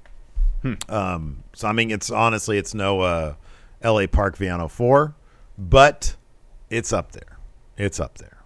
[0.88, 3.34] Um, so I mean, it's honestly, it's no uh,
[3.82, 4.06] L.A.
[4.06, 5.14] Park Viano four,
[5.56, 6.16] but
[6.70, 7.37] it's up there.
[7.78, 8.38] It's up there.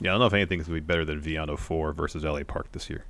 [0.00, 2.42] Yeah, I don't know if anything's going to be better than Viano 4 versus LA
[2.44, 3.04] Park this year.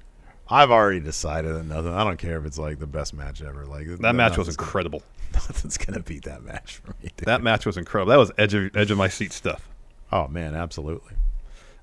[0.50, 1.92] I've already decided that nothing.
[1.92, 3.66] I don't care if it's like the best match ever.
[3.66, 5.02] Like That match was nothing's gonna- incredible.
[5.34, 7.10] Nothing's gonna beat that match for me.
[7.14, 7.26] dude.
[7.26, 8.10] That match was incredible.
[8.12, 9.68] That was edge of, edge of my seat stuff.
[10.10, 11.12] Oh man, absolutely.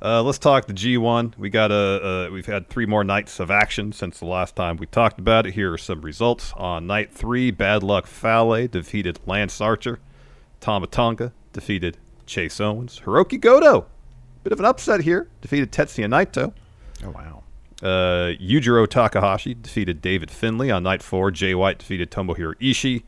[0.01, 1.37] Uh, let's talk the G1.
[1.37, 4.77] We got a uh, we've had three more nights of action since the last time
[4.77, 5.53] we talked about it.
[5.53, 7.51] Here are some results on night three.
[7.51, 9.99] Bad Luck Fale defeated Lance Archer.
[10.59, 13.01] Tama Tonga defeated Chase Owens.
[13.05, 13.85] Hirooki Goto,
[14.43, 16.53] bit of an upset here, defeated Tetsuya Naito.
[17.03, 17.43] Oh wow.
[17.83, 21.29] Uh, Yujiro Takahashi defeated David Finlay on night four.
[21.31, 23.03] Jay White defeated Tomohiro Ishii.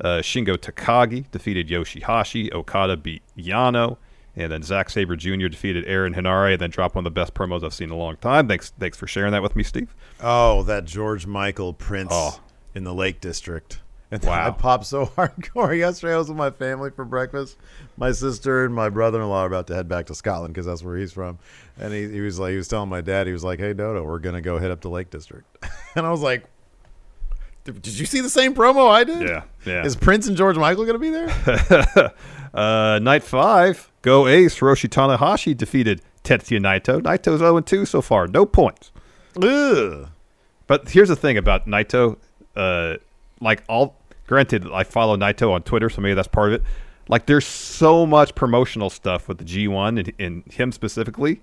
[0.00, 2.52] Uh, Shingo Takagi defeated Yoshi-Hashi.
[2.52, 3.96] Okada beat Yano.
[4.36, 5.48] And then Zack Sabre Jr.
[5.48, 7.96] defeated Aaron Henare and then dropped one of the best promos I've seen in a
[7.96, 8.46] long time.
[8.46, 9.94] Thanks thanks for sharing that with me, Steve.
[10.20, 12.40] Oh, that George Michael Prince Oh.
[12.74, 13.80] in the Lake District.
[14.10, 14.46] And Wow.
[14.46, 15.76] I popped so hardcore.
[15.76, 17.58] Yesterday I was with my family for breakfast.
[17.96, 20.96] My sister and my brother-in-law are about to head back to Scotland because that's where
[20.96, 21.38] he's from.
[21.78, 24.02] And he, he was like, he was telling my dad, he was like, "Hey Dodo,
[24.04, 25.44] we're gonna go hit up the Lake District."
[25.94, 26.44] and I was like,
[27.64, 29.28] "Did you see the same promo I did?
[29.28, 29.84] Yeah, yeah.
[29.84, 31.28] Is Prince and George Michael gonna be there?
[32.54, 37.00] uh, night five, Go Ace Hiroshi Tanahashi defeated Tetsuya Naito.
[37.02, 38.90] Naito's 0 2 so far, no points.
[39.42, 40.08] Ugh.
[40.66, 42.16] But here's the thing about Naito.
[42.56, 42.96] Uh,
[43.40, 43.94] like all,
[44.28, 46.62] granted, I follow Naito on Twitter, so maybe that's part of it.
[47.08, 51.40] Like there's so much promotional stuff with the G1 and, and him specifically.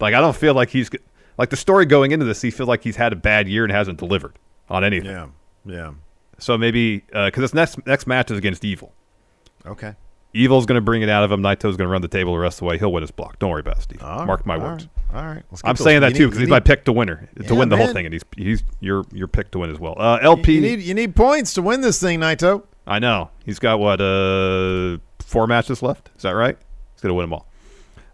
[0.00, 0.88] Like I don't feel like he's
[1.36, 2.40] like the story going into this.
[2.40, 4.38] He feels like he's had a bad year and hasn't delivered
[4.70, 5.10] on anything.
[5.10, 5.26] Yeah,
[5.66, 5.92] yeah.
[6.38, 8.92] So maybe uh, because this next next match is against Evil.
[9.66, 9.94] Okay.
[10.32, 11.42] Evil's going to bring it out of him.
[11.42, 12.78] Naito's going to run the table the rest of the way.
[12.78, 13.38] He'll win his block.
[13.38, 14.02] Don't worry about it, Steve.
[14.02, 14.88] All Mark my all words.
[15.14, 15.42] All right.
[15.50, 17.68] Let's I'm saying that you too because he's my pick to winner to Yeah, win
[17.68, 19.94] the whole thing, and he's he's your your pick to win as well.
[19.96, 20.54] Uh, LP.
[20.56, 22.64] You need you need points to win this thing, Naito.
[22.86, 26.10] I know he's got what uh four matches left.
[26.16, 26.58] Is that right?
[26.94, 27.46] He's gonna win them all.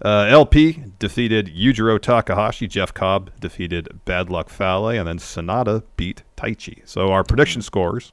[0.02, 2.66] Uh, LP defeated Yujiro Takahashi.
[2.66, 6.80] Jeff Cobb defeated Bad Luck Fale, and then Sanada beat Taichi.
[6.86, 8.12] So our prediction scores: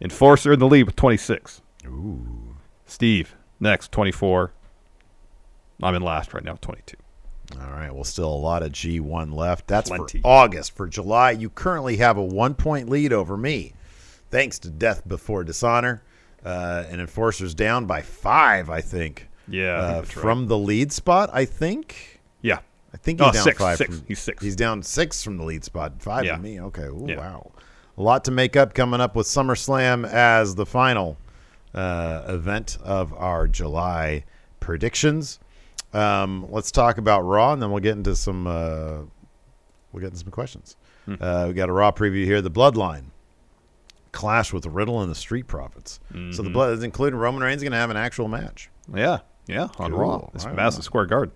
[0.00, 1.62] Enforcer in the lead with 26.
[1.86, 2.56] Ooh.
[2.86, 4.52] Steve next 24.
[5.82, 6.96] I'm in last right now, 22.
[7.54, 7.92] All right.
[7.94, 9.66] Well, still a lot of G1 left.
[9.66, 10.20] That's Plenty.
[10.20, 10.76] for August.
[10.76, 13.72] For July, you currently have a one point lead over me,
[14.30, 16.02] thanks to Death Before Dishonor.
[16.44, 19.28] Uh, and Enforcer's down by five, I think.
[19.48, 20.06] Yeah, I think Uh, right.
[20.08, 22.20] from the lead spot, I think.
[22.42, 22.58] Yeah.
[22.94, 23.76] I think Oh, he's down six, five.
[23.78, 23.96] six.
[23.96, 24.42] From, He's six.
[24.44, 25.94] He's down six from the lead spot.
[25.98, 26.36] Five Yeah.
[26.36, 26.60] to me.
[26.60, 26.84] Okay.
[26.84, 27.16] Ooh, Yeah.
[27.18, 27.50] Wow.
[27.98, 31.16] A lot to make up coming up with SummerSlam as the final
[31.74, 34.24] uh, event of our July
[34.60, 35.38] predictions.
[35.92, 38.46] Um, let's talk about Raw, and then we'll get into some.
[38.46, 38.98] Uh,
[39.92, 40.76] we'll get into some questions.
[41.20, 42.42] Uh, we got a Raw preview here.
[42.42, 43.04] The Bloodline
[44.12, 46.00] clash with Riddle and the Street Profits.
[46.32, 46.52] So the Mhm.
[46.52, 48.68] blood, including Roman Reigns, going to have an actual match.
[48.94, 50.00] Yeah, yeah, on Cool.
[50.00, 50.30] Raw.
[50.34, 50.82] It's Madison.
[50.82, 51.34] Square Garden.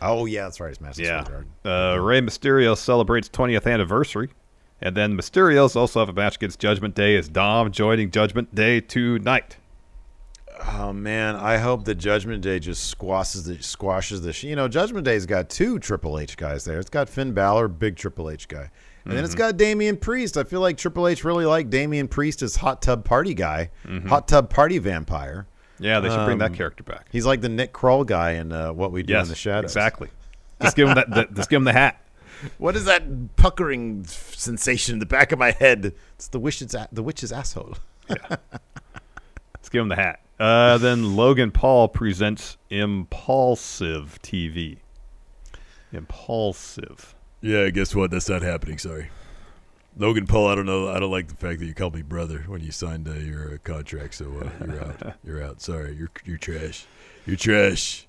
[0.00, 0.70] Oh yeah, that's right.
[0.70, 1.24] It's Madison Yeah.
[1.24, 1.98] Square Garden.
[1.98, 4.30] Uh, Rey Mysterio celebrates 20th anniversary.
[4.80, 8.80] And then Mysterios also have a match against Judgment Day Is Dom joining Judgment Day
[8.80, 9.56] tonight.
[10.64, 14.46] Oh man, I hope that Judgment Day just squashes the squashes the.
[14.46, 16.78] You know, Judgment Day's got two Triple H guys there.
[16.78, 18.70] It's got Finn Balor, big Triple H guy,
[19.04, 20.36] and then it's got Damian Priest.
[20.36, 24.06] I feel like Triple H really liked Damian Priest as hot tub party guy, Mhm.
[24.08, 25.46] hot tub party vampire.
[25.78, 27.06] Yeah, they should bring that Um, character back.
[27.10, 29.70] He's like the Nick Kroll guy in uh, What We Do Yes, in the Shadows.
[29.72, 30.10] exactly.
[30.60, 31.10] Just give him that.
[31.10, 31.98] the, just give him the hat.
[32.58, 35.92] What is that puckering sensation in the back of my head?
[36.16, 37.76] It's the witch's the witch's asshole.
[38.08, 40.20] Let's give him the hat.
[40.38, 44.78] Uh, then Logan Paul presents Impulsive TV.
[45.92, 47.14] Impulsive.
[47.40, 48.10] Yeah, guess what?
[48.10, 48.78] That's not happening.
[48.78, 49.10] Sorry,
[49.96, 50.48] Logan Paul.
[50.48, 50.88] I don't know.
[50.88, 53.54] I don't like the fact that you called me brother when you signed uh, your
[53.54, 54.14] uh, contract.
[54.14, 55.16] So uh, you're out.
[55.24, 55.60] You're out.
[55.60, 56.86] Sorry, you're you're trash.
[57.26, 58.06] You're trash.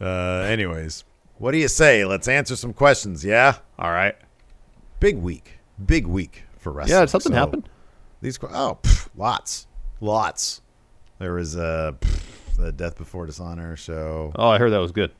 [0.00, 1.04] Uh, anyways,
[1.38, 2.04] what do you say?
[2.04, 3.24] Let's answer some questions.
[3.24, 3.58] Yeah.
[3.78, 4.16] All right.
[5.00, 5.58] Big week.
[5.84, 6.96] Big week for wrestling.
[6.96, 7.68] Yeah, did something happened.
[8.22, 9.66] These oh, pff, lots,
[10.00, 10.62] lots.
[11.18, 14.32] There was a pff, the Death Before Dishonor show.
[14.36, 15.12] Oh, I heard that was good.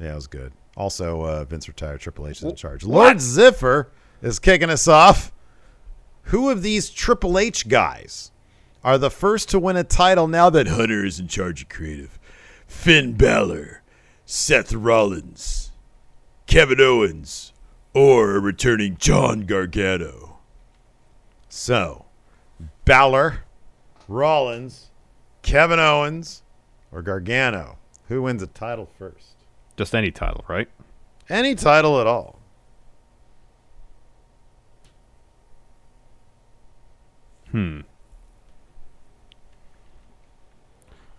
[0.00, 0.52] Yeah, it was good.
[0.76, 2.00] Also, uh, Vince retired.
[2.00, 2.84] Triple H is in charge.
[2.84, 3.86] Lord Ziffer
[4.22, 5.32] is kicking us off.
[6.24, 8.32] Who of these Triple H guys
[8.82, 12.18] are the first to win a title now that Hunter is in charge of creative.
[12.66, 13.82] Finn Balor,
[14.24, 15.70] Seth Rollins,
[16.46, 17.52] Kevin Owens,
[17.94, 20.38] or a returning John Gargano.
[21.48, 22.06] So,
[22.84, 23.44] Balor,
[24.08, 24.90] Rollins,
[25.46, 26.42] Kevin Owens,
[26.92, 27.78] or Gargano?
[28.08, 29.36] Who wins a title first?
[29.76, 30.68] Just any title, right?
[31.28, 32.40] Any title at all.
[37.50, 37.80] Hmm.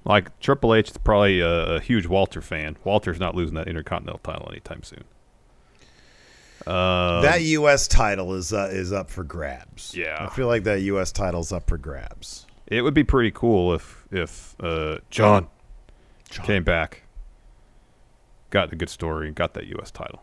[0.03, 2.78] Like Triple H is probably a, a huge Walter fan.
[2.84, 5.03] Walter's not losing that Intercontinental title anytime soon.
[6.65, 7.88] Um, that U.S.
[7.88, 9.95] title is uh, is up for grabs.
[9.95, 10.17] Yeah.
[10.19, 11.11] I feel like that U.S.
[11.11, 12.47] title's up for grabs.
[12.68, 15.47] It would be pretty cool if if uh, John,
[16.30, 17.03] came back,
[18.49, 19.91] got a good story, and got that U.S.
[19.91, 20.22] title.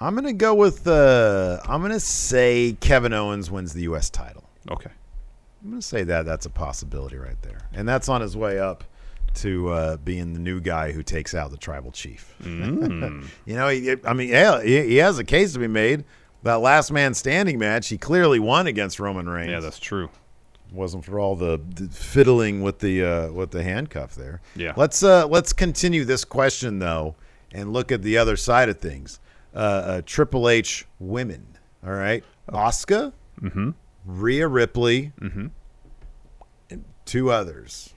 [0.00, 0.86] I'm gonna go with.
[0.86, 4.08] Uh, I'm gonna say Kevin Owens wins the U.S.
[4.08, 4.44] title.
[4.70, 4.90] Okay.
[5.62, 8.84] I'm gonna say that that's a possibility right there, and that's on his way up
[9.32, 12.34] to uh, being the new guy who takes out the tribal chief.
[12.42, 13.26] Mm.
[13.46, 16.04] you know, he, I mean, yeah, he, he has a case to be made.
[16.42, 19.50] That last man standing match, he clearly won against Roman Reigns.
[19.50, 20.08] Yeah, that's true.
[20.72, 24.40] Wasn't for all the, the fiddling with the uh, with the handcuff there.
[24.54, 24.72] Yeah.
[24.76, 27.16] Let's uh, let's continue this question though,
[27.52, 29.18] and look at the other side of things.
[29.54, 31.58] Uh, uh, Triple H women.
[31.84, 33.12] All right, Oscar,
[33.42, 33.70] Mm-hmm.
[34.04, 35.46] Rhea Ripley, Mm-hmm.
[36.70, 37.92] and two others.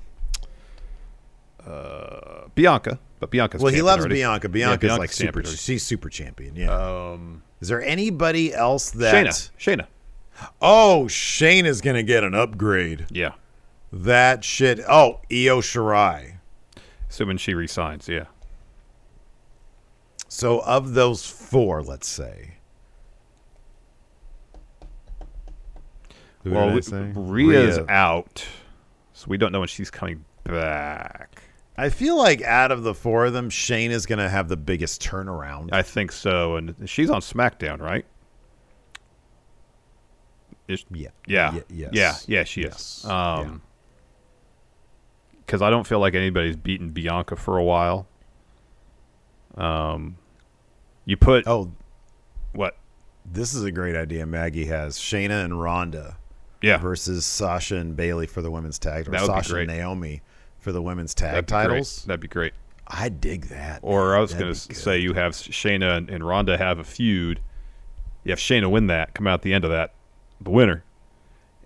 [1.65, 4.15] Uh, Bianca, but Bianca's well, he loves already.
[4.15, 4.47] Bianca.
[4.47, 5.39] Yeah, Bianca's like super.
[5.39, 5.55] already.
[5.55, 6.55] She's super champion.
[6.55, 6.71] Yeah.
[6.75, 9.51] Um, Is there anybody else that Shayna.
[9.57, 9.87] Shayna.
[10.61, 13.05] Oh, Shayna is gonna get an upgrade.
[13.11, 13.33] Yeah.
[13.91, 14.79] That shit.
[14.89, 16.37] Oh, Io Shirai.
[17.09, 18.25] Assuming she resigns, yeah.
[20.27, 22.55] So of those four, let's say.
[26.43, 27.85] Who well, we- Rhea's Rhea.
[27.87, 28.45] out,
[29.13, 31.41] so we don't know when she's coming back.
[31.77, 34.57] I feel like out of the four of them, Shayna is going to have the
[34.57, 35.69] biggest turnaround.
[35.71, 38.05] I think so, and she's on SmackDown, right?
[40.67, 41.09] Is- Yeah.
[41.27, 41.89] yeah, Ye- yes.
[41.93, 42.43] yeah, yeah.
[42.43, 42.99] She Yes.
[42.99, 43.05] is.
[43.05, 43.61] Um,
[45.45, 48.07] because I don't feel like anybody's beaten Bianca for a while.
[49.55, 50.17] Um,
[51.05, 51.71] you put oh,
[52.53, 52.77] what?
[53.25, 54.25] This is a great idea.
[54.25, 56.17] Maggie has Shayna and Ronda.
[56.61, 56.77] Yeah.
[56.77, 59.69] Versus Sasha and Bayley for the women's tag, or That would be Sasha great.
[59.69, 60.21] and Naomi
[60.59, 62.05] for the women's tag That'd be titles.
[62.05, 62.53] That'd be great.
[62.87, 63.79] I dig that.
[63.81, 67.41] Or I was going to say you have Shayna and, and Ronda have a feud.
[68.23, 69.93] You have Shayna win that, come out the end of that,
[70.43, 70.83] the winner,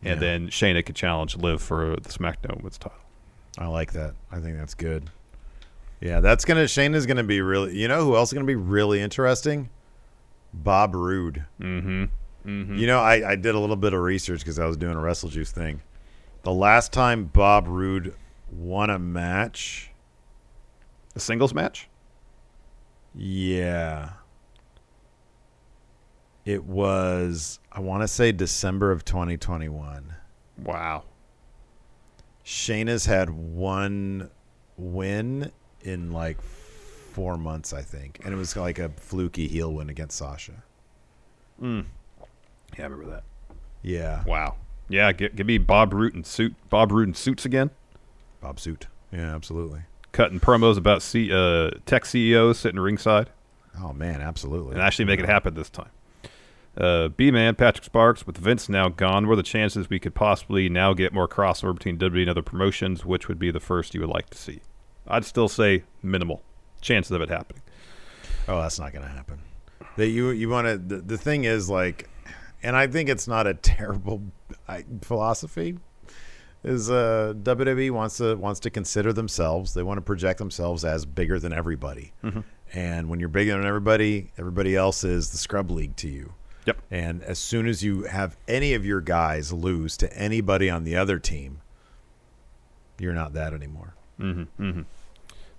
[0.03, 2.97] and then Shayna could challenge Liv for the SmackDown Women's title.
[3.57, 4.13] I like that.
[4.31, 5.09] I think that's good.
[5.99, 7.77] Yeah, that's gonna Shayna's gonna be really.
[7.77, 9.69] You know who else is gonna be really interesting?
[10.53, 11.45] Bob Roode.
[11.59, 12.05] Mm-hmm.
[12.45, 12.75] Mm-hmm.
[12.75, 15.01] You know, I, I did a little bit of research because I was doing a
[15.01, 15.81] Wrestle Juice thing.
[16.43, 18.13] The last time Bob Roode
[18.51, 19.91] won a match,
[21.15, 21.89] a singles match.
[23.13, 24.11] Yeah,
[26.47, 27.59] it was.
[27.73, 30.15] I want to say December of 2021.
[30.63, 31.03] Wow.
[32.45, 34.29] Shayna's had one
[34.77, 39.89] win in like four months, I think, and it was like a fluky heel win
[39.89, 40.63] against Sasha.
[41.61, 41.85] Mm.
[42.77, 43.23] Yeah, I remember that.
[43.81, 44.23] Yeah.
[44.23, 44.55] Wow.
[44.87, 47.71] Yeah, gi- give me Bob Roode and suit Bob Roode and suits again.
[48.39, 48.87] Bob Suit.
[49.11, 49.81] Yeah, absolutely.
[50.13, 53.31] Cutting promos about C, uh, tech CEOs sitting ringside.
[53.83, 54.71] Oh man, absolutely.
[54.73, 55.89] And actually make it happen this time.
[56.77, 60.13] Uh, B Man, Patrick Sparks, with Vince now gone, what are the chances we could
[60.13, 63.03] possibly now get more crossover between WWE and other promotions?
[63.03, 64.61] Which would be the first you would like to see?
[65.07, 66.43] I'd still say minimal
[66.81, 67.63] chances of it happening.
[68.47, 69.39] Oh, that's not going to happen.
[69.95, 70.77] That you you want to.
[70.77, 72.09] The, the thing is like,
[72.61, 74.21] and I think it's not a terrible
[74.67, 75.79] I, philosophy.
[76.63, 79.73] Is uh, WWE wants to wants to consider themselves.
[79.73, 82.13] They want to project themselves as bigger than everybody.
[82.23, 82.43] Mhm.
[82.73, 86.33] And when you're bigger than everybody, everybody else is the scrub league to you.
[86.67, 86.81] Yep.
[86.91, 90.97] And as soon as you have any of your guys lose to anybody on the
[90.97, 91.61] other team,
[92.99, 93.95] you're not that anymore.
[94.19, 94.81] Mm-hmm, mm-hmm.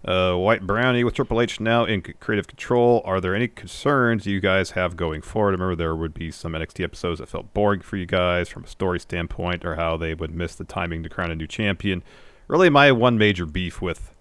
[0.08, 3.02] Uh, White Brownie with Triple H now in creative control.
[3.04, 5.50] Are there any concerns you guys have going forward?
[5.50, 8.64] I remember there would be some NXT episodes that felt boring for you guys from
[8.64, 12.04] a story standpoint, or how they would miss the timing to crown a new champion.
[12.46, 14.14] Really, my one major beef with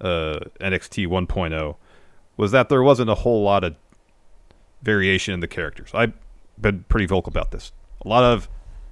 [0.00, 1.76] uh, NXT 1.0
[2.36, 3.74] was that there wasn't a whole lot of
[4.82, 5.90] variation in the characters.
[5.94, 6.12] I've
[6.60, 7.72] been pretty vocal about this.
[8.04, 8.48] A lot of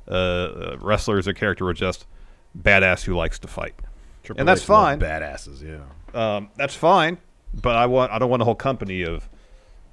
[0.08, 2.06] uh, wrestlers or character are just
[2.60, 3.74] badass who likes to fight,
[4.22, 5.00] Triple and that's H fine.
[5.00, 5.84] Badasses, yeah.
[6.14, 7.18] Um, that's fine,
[7.54, 9.28] but I want I don't want a whole company of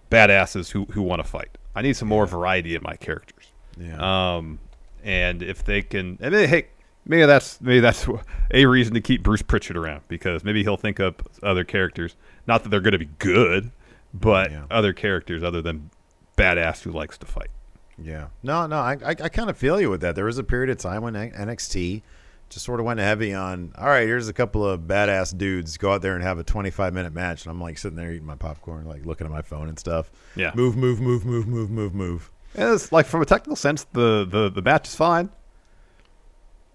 [0.09, 1.57] badasses who who want to fight.
[1.75, 3.51] I need some more variety in my characters.
[3.77, 4.35] Yeah.
[4.35, 4.59] Um,
[5.03, 6.67] and if they can, and hey,
[7.05, 8.07] maybe that's maybe that's
[8.51, 12.15] a reason to keep Bruce Pritchard around because maybe he'll think up other characters.
[12.47, 13.71] Not that they're going to be good,
[14.13, 15.89] but other characters other than
[16.37, 17.49] badass who likes to fight.
[17.97, 18.27] Yeah.
[18.41, 20.15] No, no, I, I, I kind of feel you with that.
[20.15, 22.01] There was a period of time when NXT
[22.49, 25.77] just sort of went heavy on, all right, here's a couple of badass dudes.
[25.77, 27.45] Go out there and have a 25 minute match.
[27.45, 30.11] And I'm like sitting there eating my popcorn, like looking at my phone and stuff.
[30.35, 30.51] Yeah.
[30.55, 32.31] Move, move, move, move, move, move, move.
[32.55, 35.29] And it's like from a technical sense, the, the, the match is fine.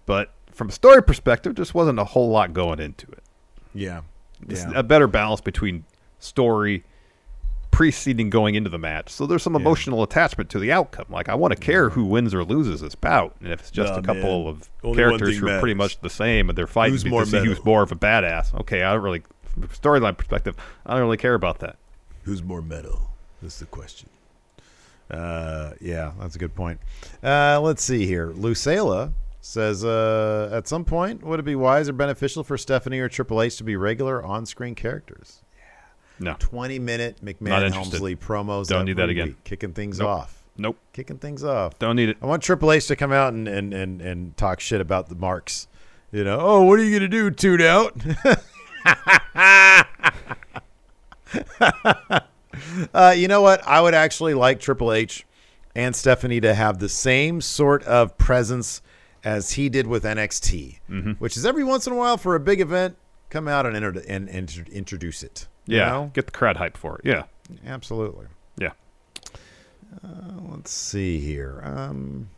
[0.05, 3.23] But from a story perspective, just wasn't a whole lot going into it.
[3.73, 4.01] Yeah.
[4.47, 4.71] It's Yeah.
[4.75, 5.85] a better balance between
[6.19, 6.83] story
[7.79, 9.09] preceding going into the match.
[9.09, 11.05] So there's some emotional attachment to the outcome.
[11.09, 13.37] Like I want to care who wins or loses this bout.
[13.39, 14.47] And if it's just Nah, a couple man.
[14.49, 17.23] of Only characters who are pretty much the same and they're fighting Who's to more
[17.23, 18.53] see who's more of a badass.
[18.59, 21.77] Okay, I don't really from a storyline perspective, I don't really care about that.
[22.23, 23.11] Who's more metal?
[23.41, 24.09] That's the question.
[25.09, 26.81] Uh, yeah, that's a good point.
[27.23, 28.33] Uh, let's see here.
[28.33, 33.07] Lucela says, uh, at some point, would it be wise or beneficial for Stephanie or
[33.07, 35.43] Triple H to be regular on screen characters?
[36.19, 36.35] No.
[36.39, 37.71] 20 minute McMahon.
[37.71, 38.67] Helmsley promos.
[38.67, 39.35] Don't need that again.
[39.43, 40.09] kicking things Nope.
[40.09, 40.43] off.
[40.57, 40.77] Nope.
[40.93, 41.79] Kicking things off.
[41.79, 42.17] Don't need it.
[42.21, 45.15] I want Triple H to come out and, and, and, and talk shit about the
[45.15, 45.67] marks.
[46.11, 47.93] You know, oh, what are you going to do, tune out?
[52.93, 53.65] uh, you know what?
[53.67, 55.25] I would actually like Triple H
[55.75, 58.81] and Stephanie to have the same sort of presence
[59.23, 61.17] as he did with NXT, Mhm.
[61.19, 62.95] which is every once in a while for a big event,
[63.29, 65.47] come out and, inter- and, and introduce it.
[65.77, 65.89] Yeah.
[65.89, 66.11] know?
[66.13, 67.01] Get the crowd hype for it.
[67.05, 67.23] Yeah.
[67.65, 68.27] Absolutely.
[68.57, 68.71] Yeah.
[70.03, 70.07] Uh,
[70.49, 71.61] let's see here.
[71.63, 72.29] Um,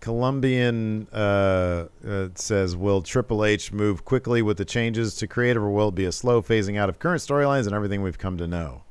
[0.00, 5.70] Colombian uh, uh, says, "Will Triple H move quickly with the changes to creative, or
[5.70, 8.46] will it be a slow phasing out of current storylines and everything we've come to
[8.48, 8.82] know?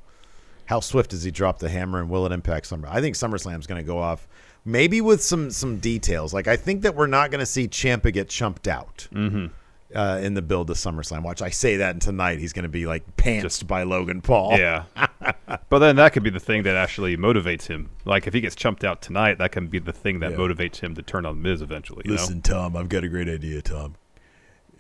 [0.66, 2.88] How swift does he drop the hammer, and will it impact Summer?
[2.90, 4.26] I think SummerSlam's going to go off,
[4.64, 6.34] maybe with some some details.
[6.34, 9.48] Like I think that we're not going to see Ciampa get chumped out." Mm-hmm.
[9.94, 12.70] Uh, in the build to SummerSlam, watch I say that, and tonight he's going to
[12.70, 14.58] be like pantsed by Logan Paul.
[14.58, 14.84] Yeah.
[15.70, 17.90] but then that could be the thing that actually motivates him.
[18.06, 20.38] Like if he gets chumped out tonight, that can be the thing that Yeah.
[20.38, 22.04] motivates him to turn on Miz eventually.
[22.06, 22.42] You Listen, know?
[22.42, 23.96] Tom, I've got a great idea, Tom.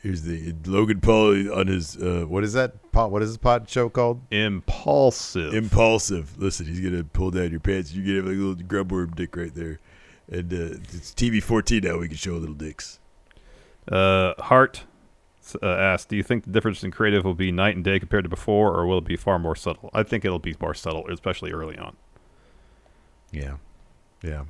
[0.01, 2.91] Here's the Logan Paul on his uh, what is that?
[2.91, 4.21] Pod, what is his pod show called?
[4.31, 5.53] Impulsive.
[5.53, 6.37] Impulsive.
[6.41, 7.93] Listen, he's gonna pull down your pants.
[7.93, 9.79] You get like a little grubworm dick right there,
[10.27, 11.97] and uh, it's TV fourteen now.
[11.99, 12.99] We can show little dicks.
[13.91, 14.85] Uh, Hart
[15.61, 18.23] uh, asked, "Do you think the difference in creative will be night and day compared
[18.25, 21.07] to before, or will it be far more subtle?" I think it'll be more subtle,
[21.09, 21.95] especially early on.
[23.31, 23.57] Yeah.
[24.23, 24.43] Yeah.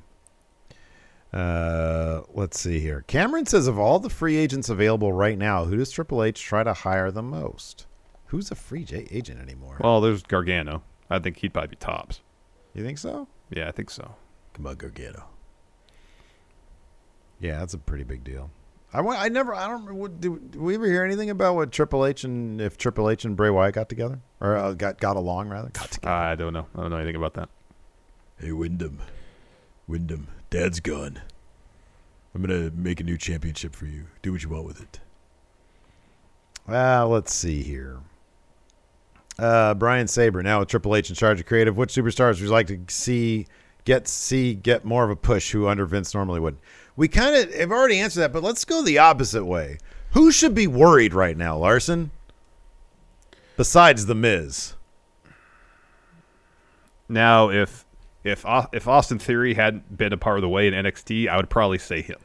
[1.33, 3.03] Uh, let's see here.
[3.07, 6.63] Cameron says of all the free agents available right now, who does Triple H try
[6.63, 7.87] to hire the most?
[8.27, 9.77] Who's a free j- agent anymore?
[9.81, 10.83] Well, there's Gargano.
[11.09, 12.21] I think he'd probably be tops.
[12.73, 13.27] You think so?
[13.49, 14.15] Yeah, I think so.
[14.53, 15.25] Come on, Gargano.
[17.39, 18.51] Yeah, that's a pretty big deal.
[18.93, 21.71] I, wa- I never, I don't, what, did, did we ever hear anything about what
[21.71, 25.15] Triple H and if Triple H and Bray Wyatt got together or uh, got got
[25.15, 25.69] along rather?
[25.69, 26.13] Got together.
[26.13, 26.67] I don't know.
[26.75, 27.49] I don't know anything about that.
[28.37, 28.99] Hey, Windham,
[29.87, 31.21] Windham, Dad's gone.
[32.35, 34.05] I'm gonna make a new championship for you.
[34.21, 34.99] Do what you want with it.
[36.67, 37.99] Uh, let's see here.
[39.39, 41.77] Uh, Brian Saber now with Triple H in charge of creative.
[41.77, 43.47] Which superstars would you like to see
[43.85, 46.57] get see get more of a push who under Vince normally would.
[47.01, 49.79] We kind of have already answered that, but let's go the opposite way.
[50.11, 52.11] Who should be worried right now, Larson?
[53.57, 54.75] Besides the Miz.
[57.09, 57.85] Now, if
[58.23, 61.49] if if Austin Theory hadn't been a part of the way in NXT, I would
[61.49, 62.19] probably say him.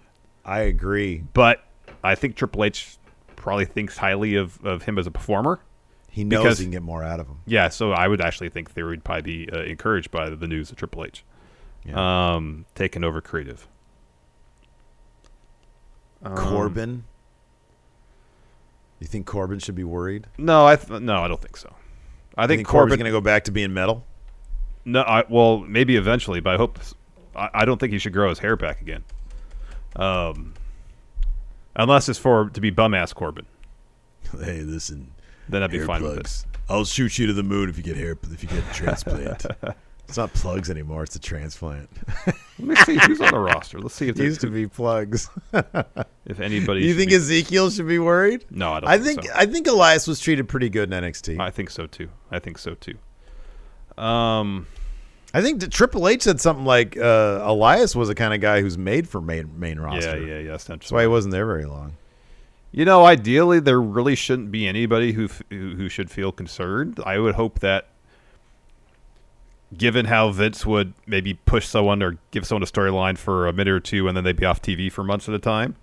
[0.45, 1.25] I agree.
[1.33, 1.65] But
[2.05, 2.99] I think Triple H
[3.35, 5.61] probably thinks highly of, of him as a performer.
[6.11, 7.39] He knows Because- he can get more out of him.
[7.47, 10.71] Yeah, so I would actually think Theory would probably be uh, encouraged by the news
[10.71, 11.25] of Triple H
[11.95, 13.67] um, taking over creative.
[16.23, 17.05] Um, Corbin.
[19.01, 20.27] You think Corbin should be worried?
[20.39, 21.73] No, I th- no, I don't think so.
[22.37, 24.05] I You think, Corbin's going to go back to being metal.
[24.85, 26.79] No, I, well, maybe eventually, but I hope.
[27.35, 29.05] I, I don't think he should grow his hair back again.
[29.97, 30.55] Um,
[31.75, 33.47] unless it's for to be bum ass Corbin.
[34.41, 35.13] Hey, listen.
[35.49, 36.47] Then I'd be fine with plugs.
[36.69, 38.19] I'll shoot you to the moon if you get hair.
[38.33, 39.47] If you get a transplant.
[40.09, 41.03] It's not plugs anymore.
[41.03, 41.89] It's a transplant.
[42.27, 43.81] Let me see who's on the roster.
[43.81, 45.29] Let's see if it used to be plugs.
[46.29, 48.45] If anybody you think be- Ezekiel should be worried?
[48.51, 49.39] No, I don't I think think so.
[49.39, 51.39] I think Elias was treated pretty good in NXT.
[51.39, 52.09] I think so too.
[52.33, 52.99] I think so too.
[53.97, 54.67] Um,
[55.33, 58.61] I think that Triple H said something like uh, Elias was the kind of guy
[58.61, 60.19] who's made for main main roster.
[60.21, 60.51] yeah, yeah, yeah.
[60.53, 61.97] That's That's why he wasn't there very long.
[62.73, 67.01] You know, ideally, there really shouldn't be anybody who f- who who should feel concerned.
[67.07, 67.89] I would hope that,
[69.77, 73.73] given how Vince would maybe push someone or give someone a storyline for a minute
[73.73, 75.77] or two, and then they'd be off TV for months at a time.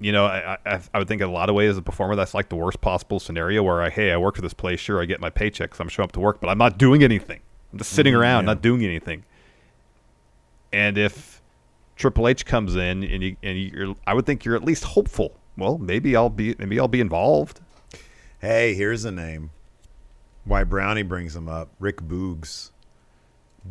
[0.00, 2.16] You know, I, I, I would think in a lot of ways as a performer,
[2.16, 5.00] that's like the worst possible scenario where I, hey, I work for this place, sure,
[5.00, 7.40] I get my paycheck I'm showing up to work, but I'm not doing anything.
[7.72, 8.46] I'm just sitting Mhm, around, yeah.
[8.46, 9.24] not doing anything.
[10.72, 11.40] And if
[11.94, 15.38] Triple H comes in and you and you're, I would think you're at least hopeful.
[15.56, 17.60] Well, maybe I'll be maybe I'll be involved.
[18.40, 19.50] Hey, here's a name.
[20.44, 21.70] Why Brownie brings him up?
[21.78, 22.70] Rick Boogs.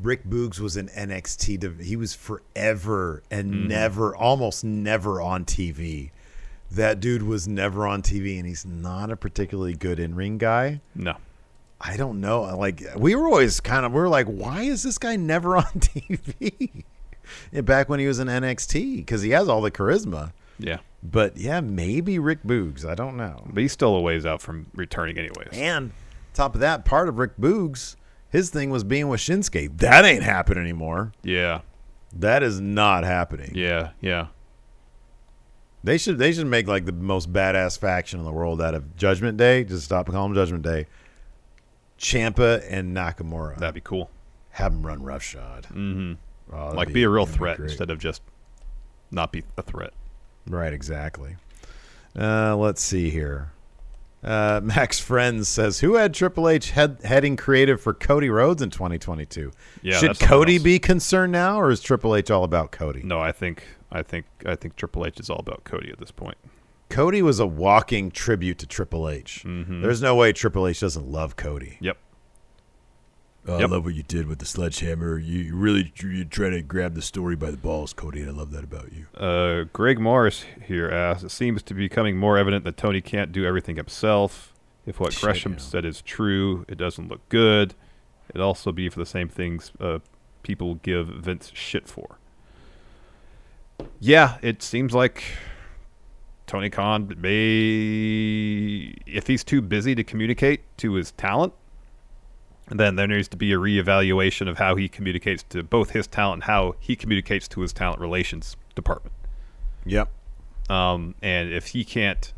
[0.01, 1.59] Rick Boogs was in NXT.
[1.59, 3.67] div- He was forever and Mhm.
[3.67, 6.11] never, almost never on TV.
[6.71, 10.79] That dude was never on TV, and he's not a particularly good in ring guy.
[10.95, 11.17] No.
[11.81, 12.43] I don't know.
[12.57, 15.65] Like we were always kind of we were like, why is this guy never on
[15.79, 16.85] TV?
[17.51, 20.31] Back when he was in NXT, because he has all the charisma.
[20.59, 20.77] Yeah.
[21.03, 22.85] But yeah, maybe Rick Boogs.
[22.85, 23.43] I don't know.
[23.51, 25.49] But he's still a ways out from returning, anyways.
[25.53, 25.91] And
[26.33, 27.95] top of that, part of Rick Boogs,
[28.29, 29.77] his thing was being with Shinsuke.
[29.79, 31.11] That ain't happening anymore.
[31.23, 31.61] Yeah.
[32.13, 33.51] That is not happening.
[33.55, 34.27] Yeah, yeah.
[35.83, 38.95] They should they should make like the most badass faction in the world out of
[38.95, 39.63] Judgment Day.
[39.63, 40.87] Just stop and call them Judgment Day.
[41.97, 43.57] Ciampa and Nakamura.
[43.57, 44.09] That'd be cool.
[44.51, 45.63] Have them run roughshod.
[45.71, 46.13] Mm-hmm.
[46.53, 48.21] Oh, like be- be, a real threat instead of just
[49.09, 49.93] not be a threat.
[50.47, 51.37] Right, exactly.
[52.17, 53.51] Uh, let's see here.
[54.23, 58.69] Uh, Max Friends says, "Who had Triple H head, heading creative for Cody Rhodes in
[58.69, 59.51] 2022?
[59.81, 63.01] Yeah, Should Cody be concerned now, or is Triple H all about Cody?
[63.03, 66.11] No, I think I think I think Triple H is all about Cody at this
[66.11, 66.37] point.
[66.89, 69.43] Cody was a walking tribute to Triple H.
[69.45, 69.81] Mhm.
[69.81, 71.77] There's no way Triple H doesn't love Cody.
[71.79, 71.97] Yep.
[73.47, 73.69] Oh, Yep.
[73.69, 75.17] I love what you did with the sledgehammer.
[75.17, 78.33] You you really you try to grab the story by the balls, Cody, and I
[78.33, 79.07] love that about you.
[79.19, 83.31] Uh, Greg Morris here asks, it seems to be becoming more evident that Tony can't
[83.31, 84.53] do everything himself.
[84.85, 87.73] If what Shit, Gresham said is true, it doesn't look good.
[88.29, 89.99] It'd also be for the same things uh,
[90.43, 92.17] people give Vince shit for.
[93.99, 95.23] Yeah, it seems like
[96.47, 101.53] Tony Khan may, if he's too busy to communicate to his talent,
[102.79, 106.35] then there needs to be a reevaluation of how he communicates to both his talent
[106.35, 109.13] and how he communicates to his talent relations department.
[109.85, 110.09] Yep.
[110.69, 112.33] Um, and if he can't,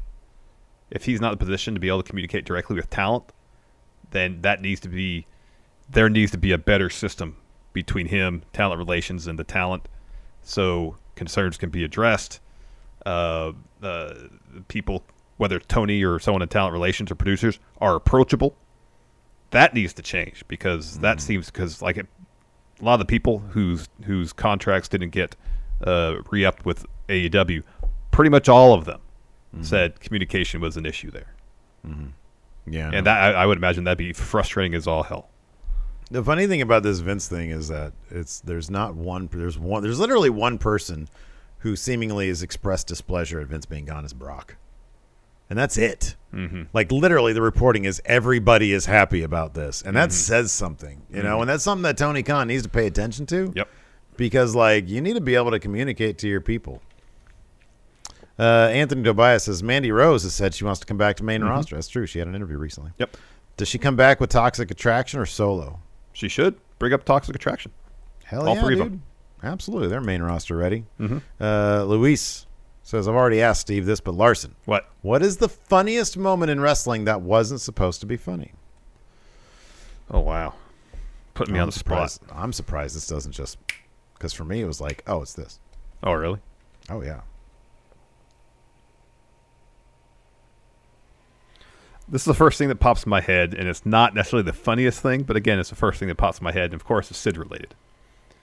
[0.90, 3.26] if he's not in a position to be able to communicate directly with talent,
[4.12, 5.28] then that needs to be,
[5.90, 7.38] there needs to be a better system
[7.74, 9.88] between him, talent relations, and the talent,
[10.42, 12.40] so concerns can be addressed.
[13.06, 13.52] Uh,
[13.82, 14.14] uh,
[14.68, 15.04] people,
[15.38, 18.56] whether Tony or someone in talent relations or producers, are approachable.
[19.54, 21.22] That needs to change because that mm.
[21.22, 22.08] seems because like it,
[22.82, 25.36] a lot of the people whose whose contracts didn't get
[25.86, 27.64] uh, re-upped with AEW,
[28.12, 29.00] pretty much all of them
[29.54, 29.64] mm-hmm.
[29.64, 31.34] said communication was an issue there.
[31.86, 32.08] Mm-hmm.
[32.68, 32.92] Yeah.
[32.94, 35.30] And that I, I would imagine that'd be frustrating as all hell.
[36.12, 39.84] The funny thing about this Vince thing is that it's there's not one there's one
[39.84, 41.08] there's literally one person
[41.60, 44.58] who seemingly has expressed displeasure at Vince being gone as Brock,
[45.54, 46.16] and that's it.
[46.34, 46.66] Mhm.
[46.74, 50.14] Like literally, the reporting is everybody is happy about this, and that Mhm.
[50.14, 51.42] says something, you know, Mhm.
[51.42, 53.54] and that's something that Tony Khan needs to pay attention to.
[53.56, 53.70] Yep.
[54.18, 56.82] Because like you need to be able to communicate to your people.
[58.40, 61.42] Uh, Anthony Tobias says Mandy Rose has said she wants to come back to main
[61.42, 61.50] Mhm.
[61.50, 61.76] roster.
[61.76, 62.08] That's true.
[62.08, 62.90] She had an interview recently.
[62.98, 63.16] Yep.
[63.58, 65.82] Does she come back with Toxic Attraction or solo?
[66.14, 67.72] She should bring up Toxic Attraction.
[68.24, 68.92] Hell All yeah, three of dude.
[68.94, 69.04] them.
[69.44, 70.86] Absolutely, they're main roster ready.
[71.00, 71.22] Mhm.
[71.40, 72.48] Uh, Luis
[72.84, 74.90] says, "I've already asked Steve this, but Larson, What?
[75.02, 78.52] what is the funniest moment in wrestling that wasn't supposed to be funny?"
[80.12, 80.54] Oh wow,
[81.34, 82.12] putting me I'm on the spot.
[82.12, 83.58] surprised- I'm surprised this doesn't just
[84.16, 85.60] because for me it was like, oh, it's this.
[86.04, 86.40] Oh really?
[86.90, 87.22] Oh yeah.
[92.08, 94.52] This is the first thing that pops in my head, and it's not necessarily the
[94.54, 96.84] funniest thing, but again, it's the first thing that pops in my head, and of
[96.84, 97.74] course, it's Sid related.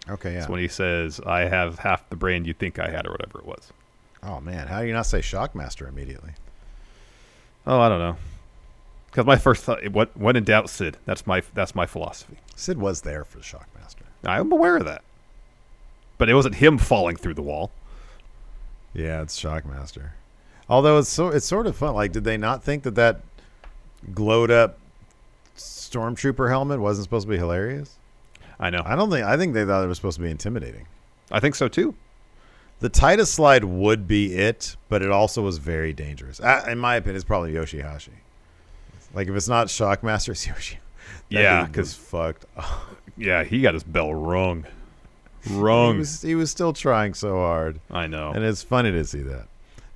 [0.08, 0.38] Okay, yeah.
[0.40, 3.38] It's when he says, "I have half the brain you think I had," or whatever
[3.38, 3.70] it was.
[4.22, 6.32] Oh man, how do you not say Shockmaster immediately?
[7.66, 8.16] Oh, I don't know.
[9.06, 10.96] Because my first thought, what when in doubt, Sid.
[11.04, 12.36] That's my that's my philosophy.
[12.54, 14.04] Sid was there for the Shockmaster.
[14.24, 15.02] I'm aware of that,
[16.18, 17.70] but it wasn't him falling through the wall.
[18.92, 20.10] Yeah, it's Shockmaster.
[20.68, 21.94] Although it's so it's sort of fun.
[21.94, 23.20] Like, did they not think that that
[24.14, 24.78] glowed up
[25.56, 27.96] stormtrooper helmet wasn't supposed to be hilarious?
[28.60, 28.82] I know.
[28.84, 29.26] I don't think.
[29.26, 30.86] I think they thought it was supposed to be intimidating.
[31.30, 31.94] I think so too.
[32.80, 36.40] The Titus slide would be it, but it also was very dangerous.
[36.40, 38.12] Uh, in my opinion, it's probably Yoshi-Hashi.
[39.14, 40.78] Like if it's not Shockmaster, it's Yoshi.
[41.30, 42.44] That Yeah, because fucked.
[43.16, 44.66] Yeah, he got his bell rung.
[45.94, 47.80] He was, he was still trying so hard.
[47.90, 48.30] I know.
[48.32, 49.46] And it's funny to see that.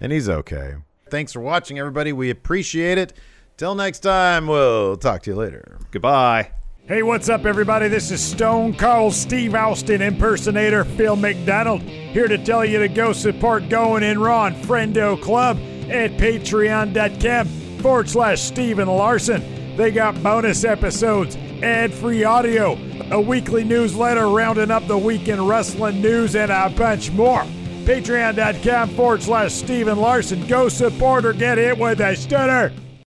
[0.00, 0.76] And he's okay.
[1.10, 2.12] Thanks for watching, everybody.
[2.12, 3.12] We appreciate it.
[3.56, 5.78] Till next time, we'll talk to you later.
[5.90, 6.50] Goodbye.
[6.86, 7.88] Hey, what's up, everybody?
[7.88, 13.14] This is Stone Cold Steve Austin impersonator Phil McDonald here to tell you to go
[13.14, 15.56] support Going in Raw and Friendo Club
[15.88, 17.48] at patreon.com
[17.78, 19.76] forward slash Steven Larson.
[19.78, 22.74] They got bonus episodes, ad free audio,
[23.10, 27.44] a weekly newsletter rounding up the weekend wrestling news, and a bunch more.
[27.86, 30.46] Patreon.com forward slash Steven Larson.
[30.46, 32.74] Go support or get hit with a stunner.